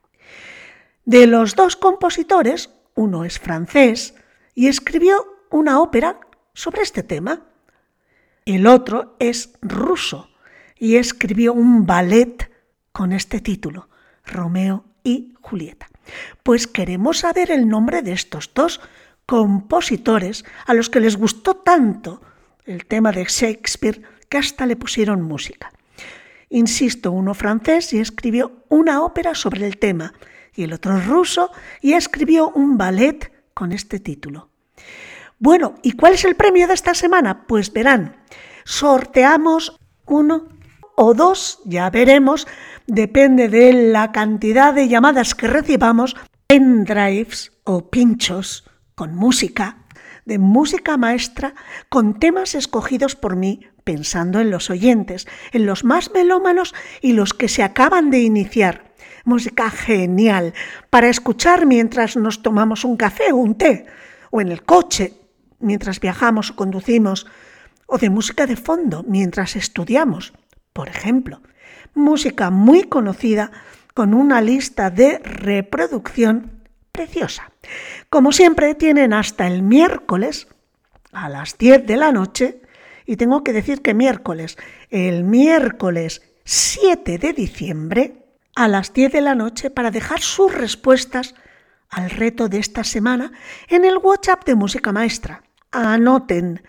De 1.06 1.26
los 1.26 1.56
dos 1.56 1.76
compositores, 1.76 2.70
uno 2.94 3.26
es 3.26 3.40
francés 3.40 4.14
y 4.54 4.68
escribió 4.68 5.26
una 5.50 5.80
ópera 5.80 6.20
sobre 6.54 6.84
este 6.84 7.04
tema. 7.04 7.42
El 8.46 8.68
otro 8.68 9.16
es 9.20 9.54
ruso 9.62 10.30
y 10.78 10.98
escribió 10.98 11.54
un 11.54 11.86
ballet 11.86 12.52
con 12.92 13.12
este 13.12 13.40
título, 13.40 13.90
Romeo 14.26 14.86
y 15.04 15.34
Julieta. 15.42 15.88
Pues 16.44 16.68
queremos 16.68 17.20
saber 17.20 17.52
el 17.52 17.68
nombre 17.68 18.02
de 18.02 18.12
estos 18.14 18.52
dos 18.54 18.82
compositores 19.26 20.46
a 20.66 20.74
los 20.74 20.90
que 20.90 21.00
les 21.00 21.18
gustó 21.18 21.56
tanto 21.56 22.22
el 22.66 22.86
tema 22.86 23.12
de 23.12 23.26
Shakespeare 23.26 24.02
que 24.30 24.38
hasta 24.38 24.66
le 24.66 24.76
pusieron 24.76 25.22
música. 25.22 25.72
Insisto, 26.50 27.12
uno 27.12 27.34
francés 27.34 27.92
y 27.94 28.00
escribió 28.00 28.64
una 28.70 29.02
ópera 29.02 29.36
sobre 29.36 29.66
el 29.66 29.78
tema, 29.78 30.14
y 30.56 30.64
el 30.64 30.74
otro 30.74 31.00
ruso 31.00 31.52
y 31.82 31.94
escribió 31.94 32.50
un 32.50 32.78
ballet 32.78 33.32
con 33.54 33.72
este 33.72 34.00
título. 34.00 34.50
Bueno, 35.38 35.76
¿y 35.84 35.94
cuál 35.94 36.14
es 36.14 36.26
el 36.26 36.36
premio 36.36 36.68
de 36.68 36.74
esta 36.74 36.94
semana? 36.94 37.46
Pues 37.46 37.72
verán, 37.74 38.16
sorteamos 38.64 39.78
uno 40.06 40.48
o 40.96 41.14
dos, 41.14 41.60
ya 41.66 41.90
veremos, 41.90 42.48
depende 42.88 43.50
de 43.50 43.74
la 43.92 44.12
cantidad 44.12 44.74
de 44.74 44.88
llamadas 44.88 45.36
que 45.36 45.48
recibamos, 45.48 46.16
pendrives 46.48 47.52
o 47.64 47.90
pinchos 47.90 48.70
con 48.96 49.16
música, 49.16 49.86
de 50.26 50.40
música 50.40 50.98
maestra, 50.98 51.54
con 51.90 52.20
temas 52.20 52.56
escogidos 52.56 53.16
por 53.16 53.36
mí 53.36 53.68
pensando 53.86 54.40
en 54.40 54.50
los 54.50 54.70
oyentes, 54.70 55.28
en 55.54 55.66
los 55.66 55.86
más 55.86 56.12
melómanos 56.12 56.74
y 57.02 57.14
los 57.14 57.34
que 57.34 57.48
se 57.48 57.64
acaban 57.64 58.10
de 58.10 58.20
iniciar. 58.20 58.92
Música 59.24 59.70
genial 59.70 60.54
para 60.90 61.08
escuchar 61.08 61.66
mientras 61.66 62.18
nos 62.18 62.42
tomamos 62.42 62.84
un 62.84 62.98
café 62.98 63.32
o 63.32 63.38
un 63.38 63.56
té, 63.56 63.86
o 64.32 64.42
en 64.42 64.50
el 64.50 64.64
coche, 64.64 65.14
mientras 65.60 66.00
viajamos 66.00 66.52
o 66.52 66.56
conducimos, 66.56 67.28
o 67.88 67.98
de 67.98 68.10
música 68.10 68.48
de 68.48 68.56
fondo 68.56 69.06
mientras 69.08 69.56
estudiamos, 69.56 70.34
por 70.76 70.90
ejemplo. 70.90 71.42
Música 71.94 72.50
muy 72.50 72.84
conocida 72.84 73.50
con 73.94 74.14
una 74.14 74.42
lista 74.42 74.90
de 74.90 75.20
reproducción 75.20 76.64
preciosa. 76.92 77.50
Como 78.10 78.34
siempre, 78.34 78.76
tienen 78.76 79.14
hasta 79.14 79.48
el 79.48 79.62
miércoles 79.62 80.50
a 81.14 81.30
las 81.30 81.58
10 81.58 81.88
de 81.88 81.96
la 81.96 82.12
noche 82.12 82.62
y 83.06 83.16
tengo 83.16 83.42
que 83.42 83.54
decir 83.54 83.82
que 83.82 83.94
miércoles, 83.94 84.58
el 84.90 85.24
miércoles 85.24 86.22
7 86.44 87.20
de 87.20 87.32
diciembre, 87.32 88.26
a 88.54 88.68
las 88.68 88.92
10 88.92 89.14
de 89.14 89.22
la 89.22 89.34
noche, 89.34 89.70
para 89.70 89.92
dejar 89.92 90.20
sus 90.20 90.54
respuestas 90.54 91.36
al 91.90 92.10
reto 92.10 92.50
de 92.50 92.60
esta 92.60 92.84
semana 92.84 93.32
en 93.70 93.86
el 93.86 93.98
WhatsApp 93.98 94.44
de 94.44 94.56
Música 94.56 94.92
Maestra. 94.92 95.42
Anoten 95.72 96.64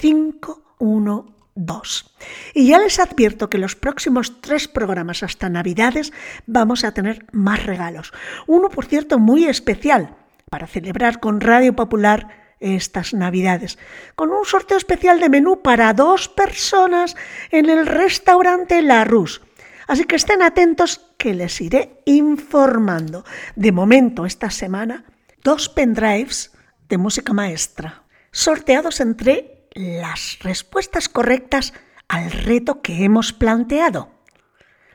688-713-512. 0.00 2.10
Y 2.54 2.68
ya 2.68 2.78
les 2.78 2.98
advierto 2.98 3.48
que 3.48 3.58
los 3.58 3.76
próximos 3.76 4.40
tres 4.40 4.66
programas 4.66 5.22
hasta 5.22 5.48
Navidades 5.48 6.12
vamos 6.46 6.84
a 6.84 6.92
tener 6.92 7.26
más 7.32 7.64
regalos. 7.64 8.12
Uno, 8.46 8.68
por 8.68 8.86
cierto, 8.86 9.18
muy 9.18 9.44
especial 9.44 10.16
para 10.50 10.66
celebrar 10.66 11.20
con 11.20 11.40
Radio 11.40 11.74
Popular 11.74 12.44
estas 12.60 13.14
Navidades, 13.14 13.78
con 14.14 14.30
un 14.30 14.44
sorteo 14.44 14.78
especial 14.78 15.20
de 15.20 15.28
menú 15.28 15.62
para 15.62 15.92
dos 15.92 16.28
personas 16.28 17.16
en 17.50 17.68
el 17.68 17.86
restaurante 17.86 18.80
La 18.82 19.04
Rus. 19.04 19.42
Así 19.86 20.04
que 20.04 20.16
estén 20.16 20.42
atentos 20.42 21.14
que 21.18 21.34
les 21.34 21.60
iré 21.60 22.00
informando. 22.06 23.24
De 23.54 23.70
momento, 23.70 24.24
esta 24.24 24.50
semana, 24.50 25.04
dos 25.42 25.68
pendrives 25.68 26.52
de 26.88 26.98
música 26.98 27.32
maestra, 27.32 28.04
sorteados 28.30 29.00
entre 29.00 29.53
las 29.74 30.38
respuestas 30.40 31.08
correctas 31.08 31.72
al 32.08 32.30
reto 32.30 32.80
que 32.82 33.04
hemos 33.04 33.32
planteado. 33.32 34.10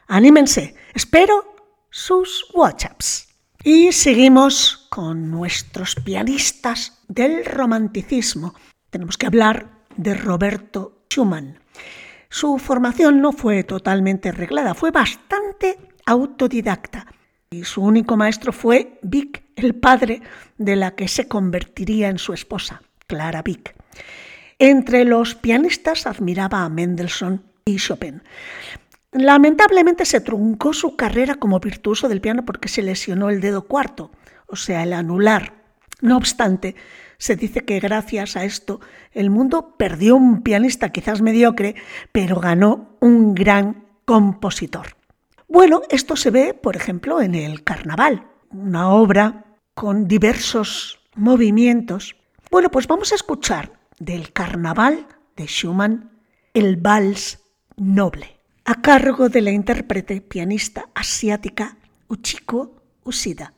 Anímense, 0.08 0.76
espero 0.94 1.56
sus 1.90 2.46
WhatsApps. 2.54 3.28
Y 3.64 3.92
seguimos 3.92 4.88
con 4.90 5.30
nuestros 5.30 5.96
pianistas 5.96 7.04
del 7.10 7.44
romanticismo. 7.44 8.56
Tenemos 8.90 9.18
que 9.18 9.26
hablar 9.26 9.70
de 9.98 10.14
Roberto 10.14 11.04
Schumann. 11.10 11.60
Su 12.30 12.58
formación 12.58 13.22
no 13.22 13.34
fue 13.34 13.64
totalmente 13.64 14.30
arreglada, 14.30 14.76
fue 14.76 14.92
bastante 14.92 15.78
autodidacta. 16.06 17.08
Y 17.50 17.66
su 17.66 17.82
único 17.82 18.16
maestro 18.16 18.54
fue 18.54 19.00
Vic, 19.02 19.44
el 19.56 19.76
padre 19.76 20.22
de 20.58 20.76
la 20.76 20.96
que 20.96 21.08
se 21.08 21.28
convertiría 21.28 22.08
en 22.10 22.20
su 22.20 22.34
esposa, 22.34 22.82
Clara 23.08 23.42
Vic. 23.42 23.76
Entre 24.62 25.06
los 25.06 25.36
pianistas 25.36 26.06
admiraba 26.06 26.66
a 26.66 26.70
Mendelssohn 26.70 27.42
y 27.64 27.78
Chopin. 27.78 28.22
Lamentablemente 29.14 30.04
se 30.04 30.20
truncó 30.20 30.74
su 30.74 30.98
carrera 30.98 31.36
como 31.36 31.62
virtuoso 31.62 32.10
del 32.10 32.20
piano 32.20 32.44
porque 32.44 32.68
se 32.68 32.82
lesionó 32.82 33.30
el 33.30 33.40
dedo 33.40 33.68
cuarto, 33.68 34.12
o 34.48 34.58
sea, 34.58 34.84
el 34.84 34.92
anular. 34.92 35.54
No 36.02 36.18
obstante, 36.18 36.76
se 37.18 37.38
dice 37.38 37.62
que 37.62 37.80
gracias 37.80 38.36
a 38.36 38.44
esto 38.44 38.82
el 39.14 39.30
mundo 39.30 39.78
perdió 39.78 40.18
un 40.18 40.42
pianista 40.42 40.90
quizás 40.90 41.22
mediocre, 41.22 41.76
pero 42.12 42.42
ganó 42.42 42.98
un 43.00 43.36
gran 43.36 43.86
compositor. 44.04 44.98
Bueno, 45.48 45.84
esto 45.90 46.18
se 46.18 46.32
ve, 46.32 46.54
por 46.54 46.76
ejemplo, 46.76 47.22
en 47.22 47.34
el 47.34 47.64
Carnaval, 47.64 48.28
una 48.52 48.90
obra 48.90 49.46
con 49.74 50.06
diversos 50.10 51.00
movimientos. 51.16 52.18
Bueno, 52.52 52.70
pues 52.70 52.88
vamos 52.88 53.14
a 53.14 53.16
escuchar 53.16 53.79
del 54.00 54.32
Carnaval 54.34 55.08
de 55.36 55.46
Schumann 55.46 56.12
el 56.54 56.78
Vals 56.78 57.40
Noble 57.78 58.40
a 58.66 58.76
cargo 58.82 59.30
de 59.30 59.42
la 59.42 59.52
intérprete 59.52 60.22
pianista 60.22 60.90
asiática 60.96 61.78
Uchiko 62.08 62.82
Usida. 63.04 63.54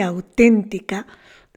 Auténtica, 0.00 1.06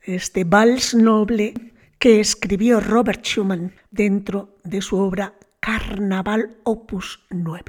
este 0.02 0.44
vals 0.44 0.94
noble 0.96 1.54
que 2.00 2.20
escribió 2.20 2.80
Robert 2.80 3.24
Schumann 3.24 3.74
dentro 3.92 4.56
de 4.64 4.82
su 4.82 4.98
obra 4.98 5.34
Carnaval 5.60 6.58
Opus 6.64 7.26
9. 7.30 7.64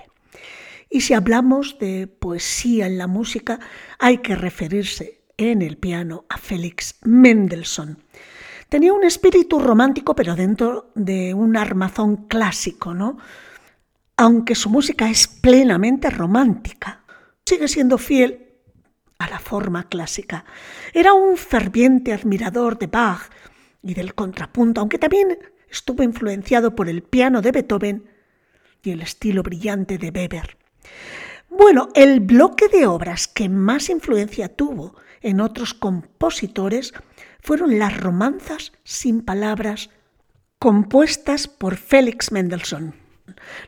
Y 0.90 1.02
si 1.02 1.14
hablamos 1.14 1.78
de 1.78 2.06
poesía 2.06 2.86
en 2.86 2.98
la 2.98 3.06
música, 3.06 3.58
hay 3.98 4.18
que 4.18 4.36
referirse 4.36 5.20
en 5.36 5.62
el 5.62 5.76
piano 5.76 6.24
a 6.28 6.38
Félix 6.38 6.96
Mendelssohn. 7.02 7.98
Tenía 8.68 8.92
un 8.92 9.04
espíritu 9.04 9.58
romántico, 9.60 10.14
pero 10.14 10.34
dentro 10.34 10.90
de 10.94 11.32
un 11.34 11.56
armazón 11.56 12.28
clásico, 12.28 12.94
¿no? 12.94 13.18
Aunque 14.16 14.54
su 14.54 14.68
música 14.68 15.08
es 15.08 15.26
plenamente 15.26 16.10
romántica, 16.10 17.02
sigue 17.46 17.68
siendo 17.68 17.98
fiel 17.98 18.47
a 19.18 19.28
la 19.28 19.38
forma 19.38 19.88
clásica. 19.88 20.44
Era 20.92 21.12
un 21.12 21.36
ferviente 21.36 22.12
admirador 22.12 22.78
de 22.78 22.86
Bach 22.86 23.30
y 23.82 23.94
del 23.94 24.14
contrapunto, 24.14 24.80
aunque 24.80 24.98
también 24.98 25.38
estuvo 25.70 26.02
influenciado 26.02 26.74
por 26.74 26.88
el 26.88 27.02
piano 27.02 27.42
de 27.42 27.52
Beethoven 27.52 28.08
y 28.82 28.90
el 28.90 29.02
estilo 29.02 29.42
brillante 29.42 29.98
de 29.98 30.10
Weber. 30.10 30.56
Bueno, 31.50 31.88
el 31.94 32.20
bloque 32.20 32.68
de 32.68 32.86
obras 32.86 33.26
que 33.26 33.48
más 33.48 33.88
influencia 33.88 34.48
tuvo 34.48 34.94
en 35.20 35.40
otros 35.40 35.74
compositores 35.74 36.92
fueron 37.40 37.78
las 37.78 37.98
romanzas 37.98 38.72
sin 38.84 39.22
palabras 39.22 39.90
compuestas 40.58 41.48
por 41.48 41.76
Félix 41.76 42.32
Mendelssohn. 42.32 42.94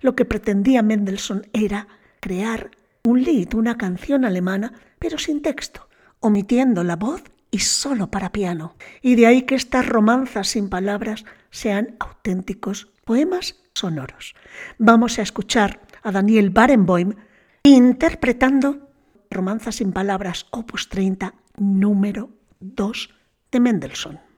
Lo 0.00 0.14
que 0.14 0.24
pretendía 0.24 0.82
Mendelssohn 0.82 1.46
era 1.52 1.88
crear 2.20 2.70
un 3.04 3.22
Lied, 3.22 3.54
una 3.54 3.76
canción 3.76 4.24
alemana, 4.24 4.72
pero 4.98 5.18
sin 5.18 5.42
texto, 5.42 5.88
omitiendo 6.20 6.84
la 6.84 6.96
voz 6.96 7.22
y 7.50 7.60
solo 7.60 8.10
para 8.10 8.32
piano. 8.32 8.74
Y 9.02 9.14
de 9.16 9.26
ahí 9.26 9.42
que 9.42 9.54
estas 9.54 9.86
romanzas 9.86 10.48
sin 10.48 10.68
palabras 10.68 11.24
sean 11.50 11.96
auténticos 11.98 12.92
poemas 13.04 13.56
sonoros. 13.74 14.34
Vamos 14.78 15.18
a 15.18 15.22
escuchar 15.22 15.80
a 16.02 16.12
Daniel 16.12 16.50
Barenboim 16.50 17.14
interpretando 17.62 18.88
Romanzas 19.30 19.76
sin 19.76 19.92
Palabras, 19.92 20.46
opus 20.50 20.88
30, 20.88 21.34
número 21.56 22.30
2 22.58 23.10
de 23.52 23.60
Mendelssohn. 23.60 24.29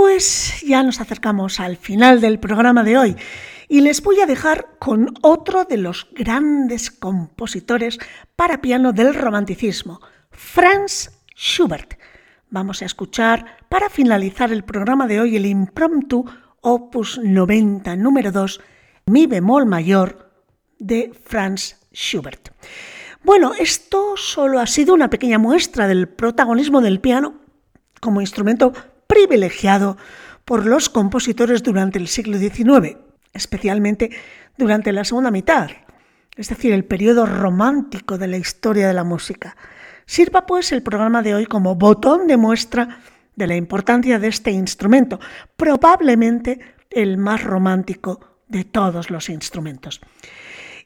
Pues 0.00 0.62
ya 0.62 0.84
nos 0.84 1.00
acercamos 1.00 1.58
al 1.58 1.76
final 1.76 2.20
del 2.20 2.38
programa 2.38 2.84
de 2.84 2.96
hoy 2.96 3.16
y 3.68 3.80
les 3.80 4.00
voy 4.00 4.20
a 4.20 4.26
dejar 4.26 4.76
con 4.78 5.12
otro 5.22 5.64
de 5.64 5.76
los 5.76 6.06
grandes 6.12 6.92
compositores 6.92 7.98
para 8.36 8.60
piano 8.60 8.92
del 8.92 9.12
romanticismo, 9.12 10.00
Franz 10.30 11.10
Schubert. 11.34 11.94
Vamos 12.48 12.80
a 12.80 12.84
escuchar 12.84 13.56
para 13.68 13.90
finalizar 13.90 14.52
el 14.52 14.62
programa 14.62 15.08
de 15.08 15.20
hoy 15.20 15.34
el 15.34 15.46
impromptu 15.46 16.24
opus 16.60 17.18
90 17.18 17.96
número 17.96 18.30
2, 18.30 18.60
mi 19.06 19.26
bemol 19.26 19.66
mayor 19.66 20.30
de 20.78 21.12
Franz 21.24 21.74
Schubert. 21.92 22.50
Bueno, 23.24 23.50
esto 23.58 24.16
solo 24.16 24.60
ha 24.60 24.68
sido 24.68 24.94
una 24.94 25.10
pequeña 25.10 25.40
muestra 25.40 25.88
del 25.88 26.08
protagonismo 26.08 26.82
del 26.82 27.00
piano 27.00 27.40
como 28.00 28.20
instrumento 28.20 28.72
privilegiado 29.08 29.96
por 30.44 30.64
los 30.64 30.88
compositores 30.88 31.64
durante 31.64 31.98
el 31.98 32.06
siglo 32.06 32.38
XIX, 32.38 32.96
especialmente 33.34 34.10
durante 34.56 34.92
la 34.92 35.04
segunda 35.04 35.32
mitad, 35.32 35.70
es 36.36 36.48
decir, 36.48 36.72
el 36.72 36.84
periodo 36.84 37.26
romántico 37.26 38.16
de 38.16 38.28
la 38.28 38.36
historia 38.36 38.86
de 38.86 38.94
la 38.94 39.02
música. 39.02 39.56
Sirva 40.06 40.46
pues 40.46 40.70
el 40.70 40.82
programa 40.82 41.22
de 41.22 41.34
hoy 41.34 41.46
como 41.46 41.74
botón 41.74 42.28
de 42.28 42.36
muestra 42.36 43.00
de 43.34 43.46
la 43.46 43.56
importancia 43.56 44.18
de 44.18 44.28
este 44.28 44.52
instrumento, 44.52 45.18
probablemente 45.56 46.60
el 46.90 47.18
más 47.18 47.42
romántico 47.42 48.20
de 48.46 48.64
todos 48.64 49.10
los 49.10 49.28
instrumentos. 49.28 50.00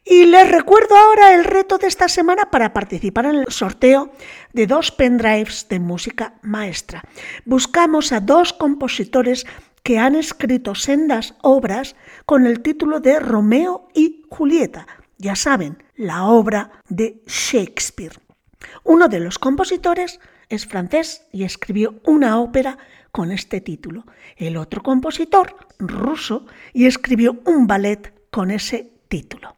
Y 0.05 0.25
les 0.25 0.51
recuerdo 0.51 0.97
ahora 0.97 1.35
el 1.35 1.45
reto 1.45 1.79
de 1.79 1.87
esta 1.87 2.09
semana 2.09 2.51
para 2.51 2.73
participar 2.73 3.27
en 3.27 3.37
el 3.37 3.53
sorteo 3.53 4.11
de 4.53 4.67
dos 4.67 4.91
pendrives 4.91 5.67
de 5.69 5.79
música 5.79 6.35
maestra. 6.43 7.05
Buscamos 7.45 8.11
a 8.13 8.21
dos 8.21 8.53
compositores 8.53 9.47
que 9.85 9.99
han 9.99 10.17
escrito 10.17 10.75
sendas 10.75 11.35
obras 11.43 11.95
con 12.27 12.47
el 12.47 12.61
título 12.63 12.99
de 12.99 13.21
Romeo 13.21 13.89
y 13.95 14.25
Julieta. 14.29 14.87
Ya 15.19 15.37
saben, 15.37 15.83
la 15.95 16.25
obra 16.25 16.73
de 16.89 17.23
Shakespeare. 17.27 18.19
Uno 18.83 19.07
de 19.09 19.21
los 19.21 19.39
compositores 19.39 20.19
es 20.49 20.67
francés 20.67 21.27
y 21.33 21.45
escribió 21.45 21.95
una 22.05 22.41
ópera 22.41 22.77
con 23.13 23.31
este 23.31 23.61
título. 23.61 24.05
El 24.37 24.57
otro 24.57 24.83
compositor, 24.83 25.57
ruso, 25.79 26.47
y 26.73 26.87
escribió 26.87 27.41
un 27.45 27.69
ballet 27.69 28.13
con 28.31 28.51
ese 28.51 28.91
título. 29.13 29.55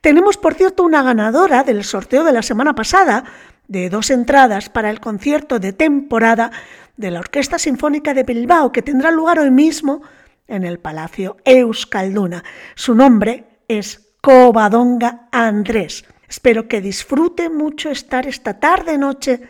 Tenemos, 0.00 0.38
por 0.38 0.54
cierto, 0.54 0.84
una 0.84 1.02
ganadora 1.02 1.64
del 1.64 1.84
sorteo 1.84 2.24
de 2.24 2.32
la 2.32 2.40
semana 2.40 2.74
pasada 2.74 3.24
de 3.66 3.90
dos 3.90 4.08
entradas 4.08 4.70
para 4.70 4.88
el 4.88 5.00
concierto 5.00 5.58
de 5.58 5.74
temporada 5.74 6.50
de 6.98 7.10
la 7.12 7.20
Orquesta 7.20 7.58
Sinfónica 7.58 8.12
de 8.12 8.24
Bilbao, 8.24 8.72
que 8.72 8.82
tendrá 8.82 9.10
lugar 9.10 9.38
hoy 9.38 9.50
mismo 9.50 10.02
en 10.48 10.64
el 10.64 10.78
Palacio 10.78 11.36
Euskalduna. 11.44 12.44
Su 12.74 12.94
nombre 12.94 13.44
es 13.68 14.12
Covadonga 14.20 15.28
Andrés. 15.30 16.04
Espero 16.28 16.68
que 16.68 16.80
disfrute 16.80 17.48
mucho 17.48 17.88
estar 17.90 18.26
esta 18.26 18.58
tarde-noche 18.58 19.40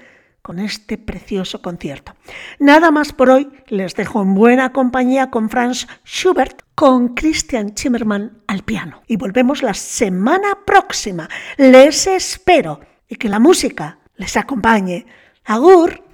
con 0.42 0.58
este 0.58 0.98
precioso 0.98 1.60
concierto. 1.62 2.14
Nada 2.58 2.90
más 2.90 3.12
por 3.12 3.30
hoy, 3.30 3.50
les 3.66 3.94
dejo 3.94 4.22
en 4.22 4.34
buena 4.34 4.72
compañía 4.72 5.30
con 5.30 5.48
Franz 5.48 5.86
Schubert, 6.04 6.62
con 6.74 7.14
Christian 7.14 7.74
Zimmermann 7.76 8.42
al 8.46 8.62
piano. 8.62 9.02
Y 9.06 9.16
volvemos 9.16 9.62
la 9.62 9.74
semana 9.74 10.58
próxima. 10.66 11.28
Les 11.56 12.06
espero 12.06 12.80
y 13.08 13.16
que 13.16 13.28
la 13.28 13.40
música 13.40 13.98
les 14.16 14.36
acompañe. 14.36 15.06
Agur. 15.44 16.07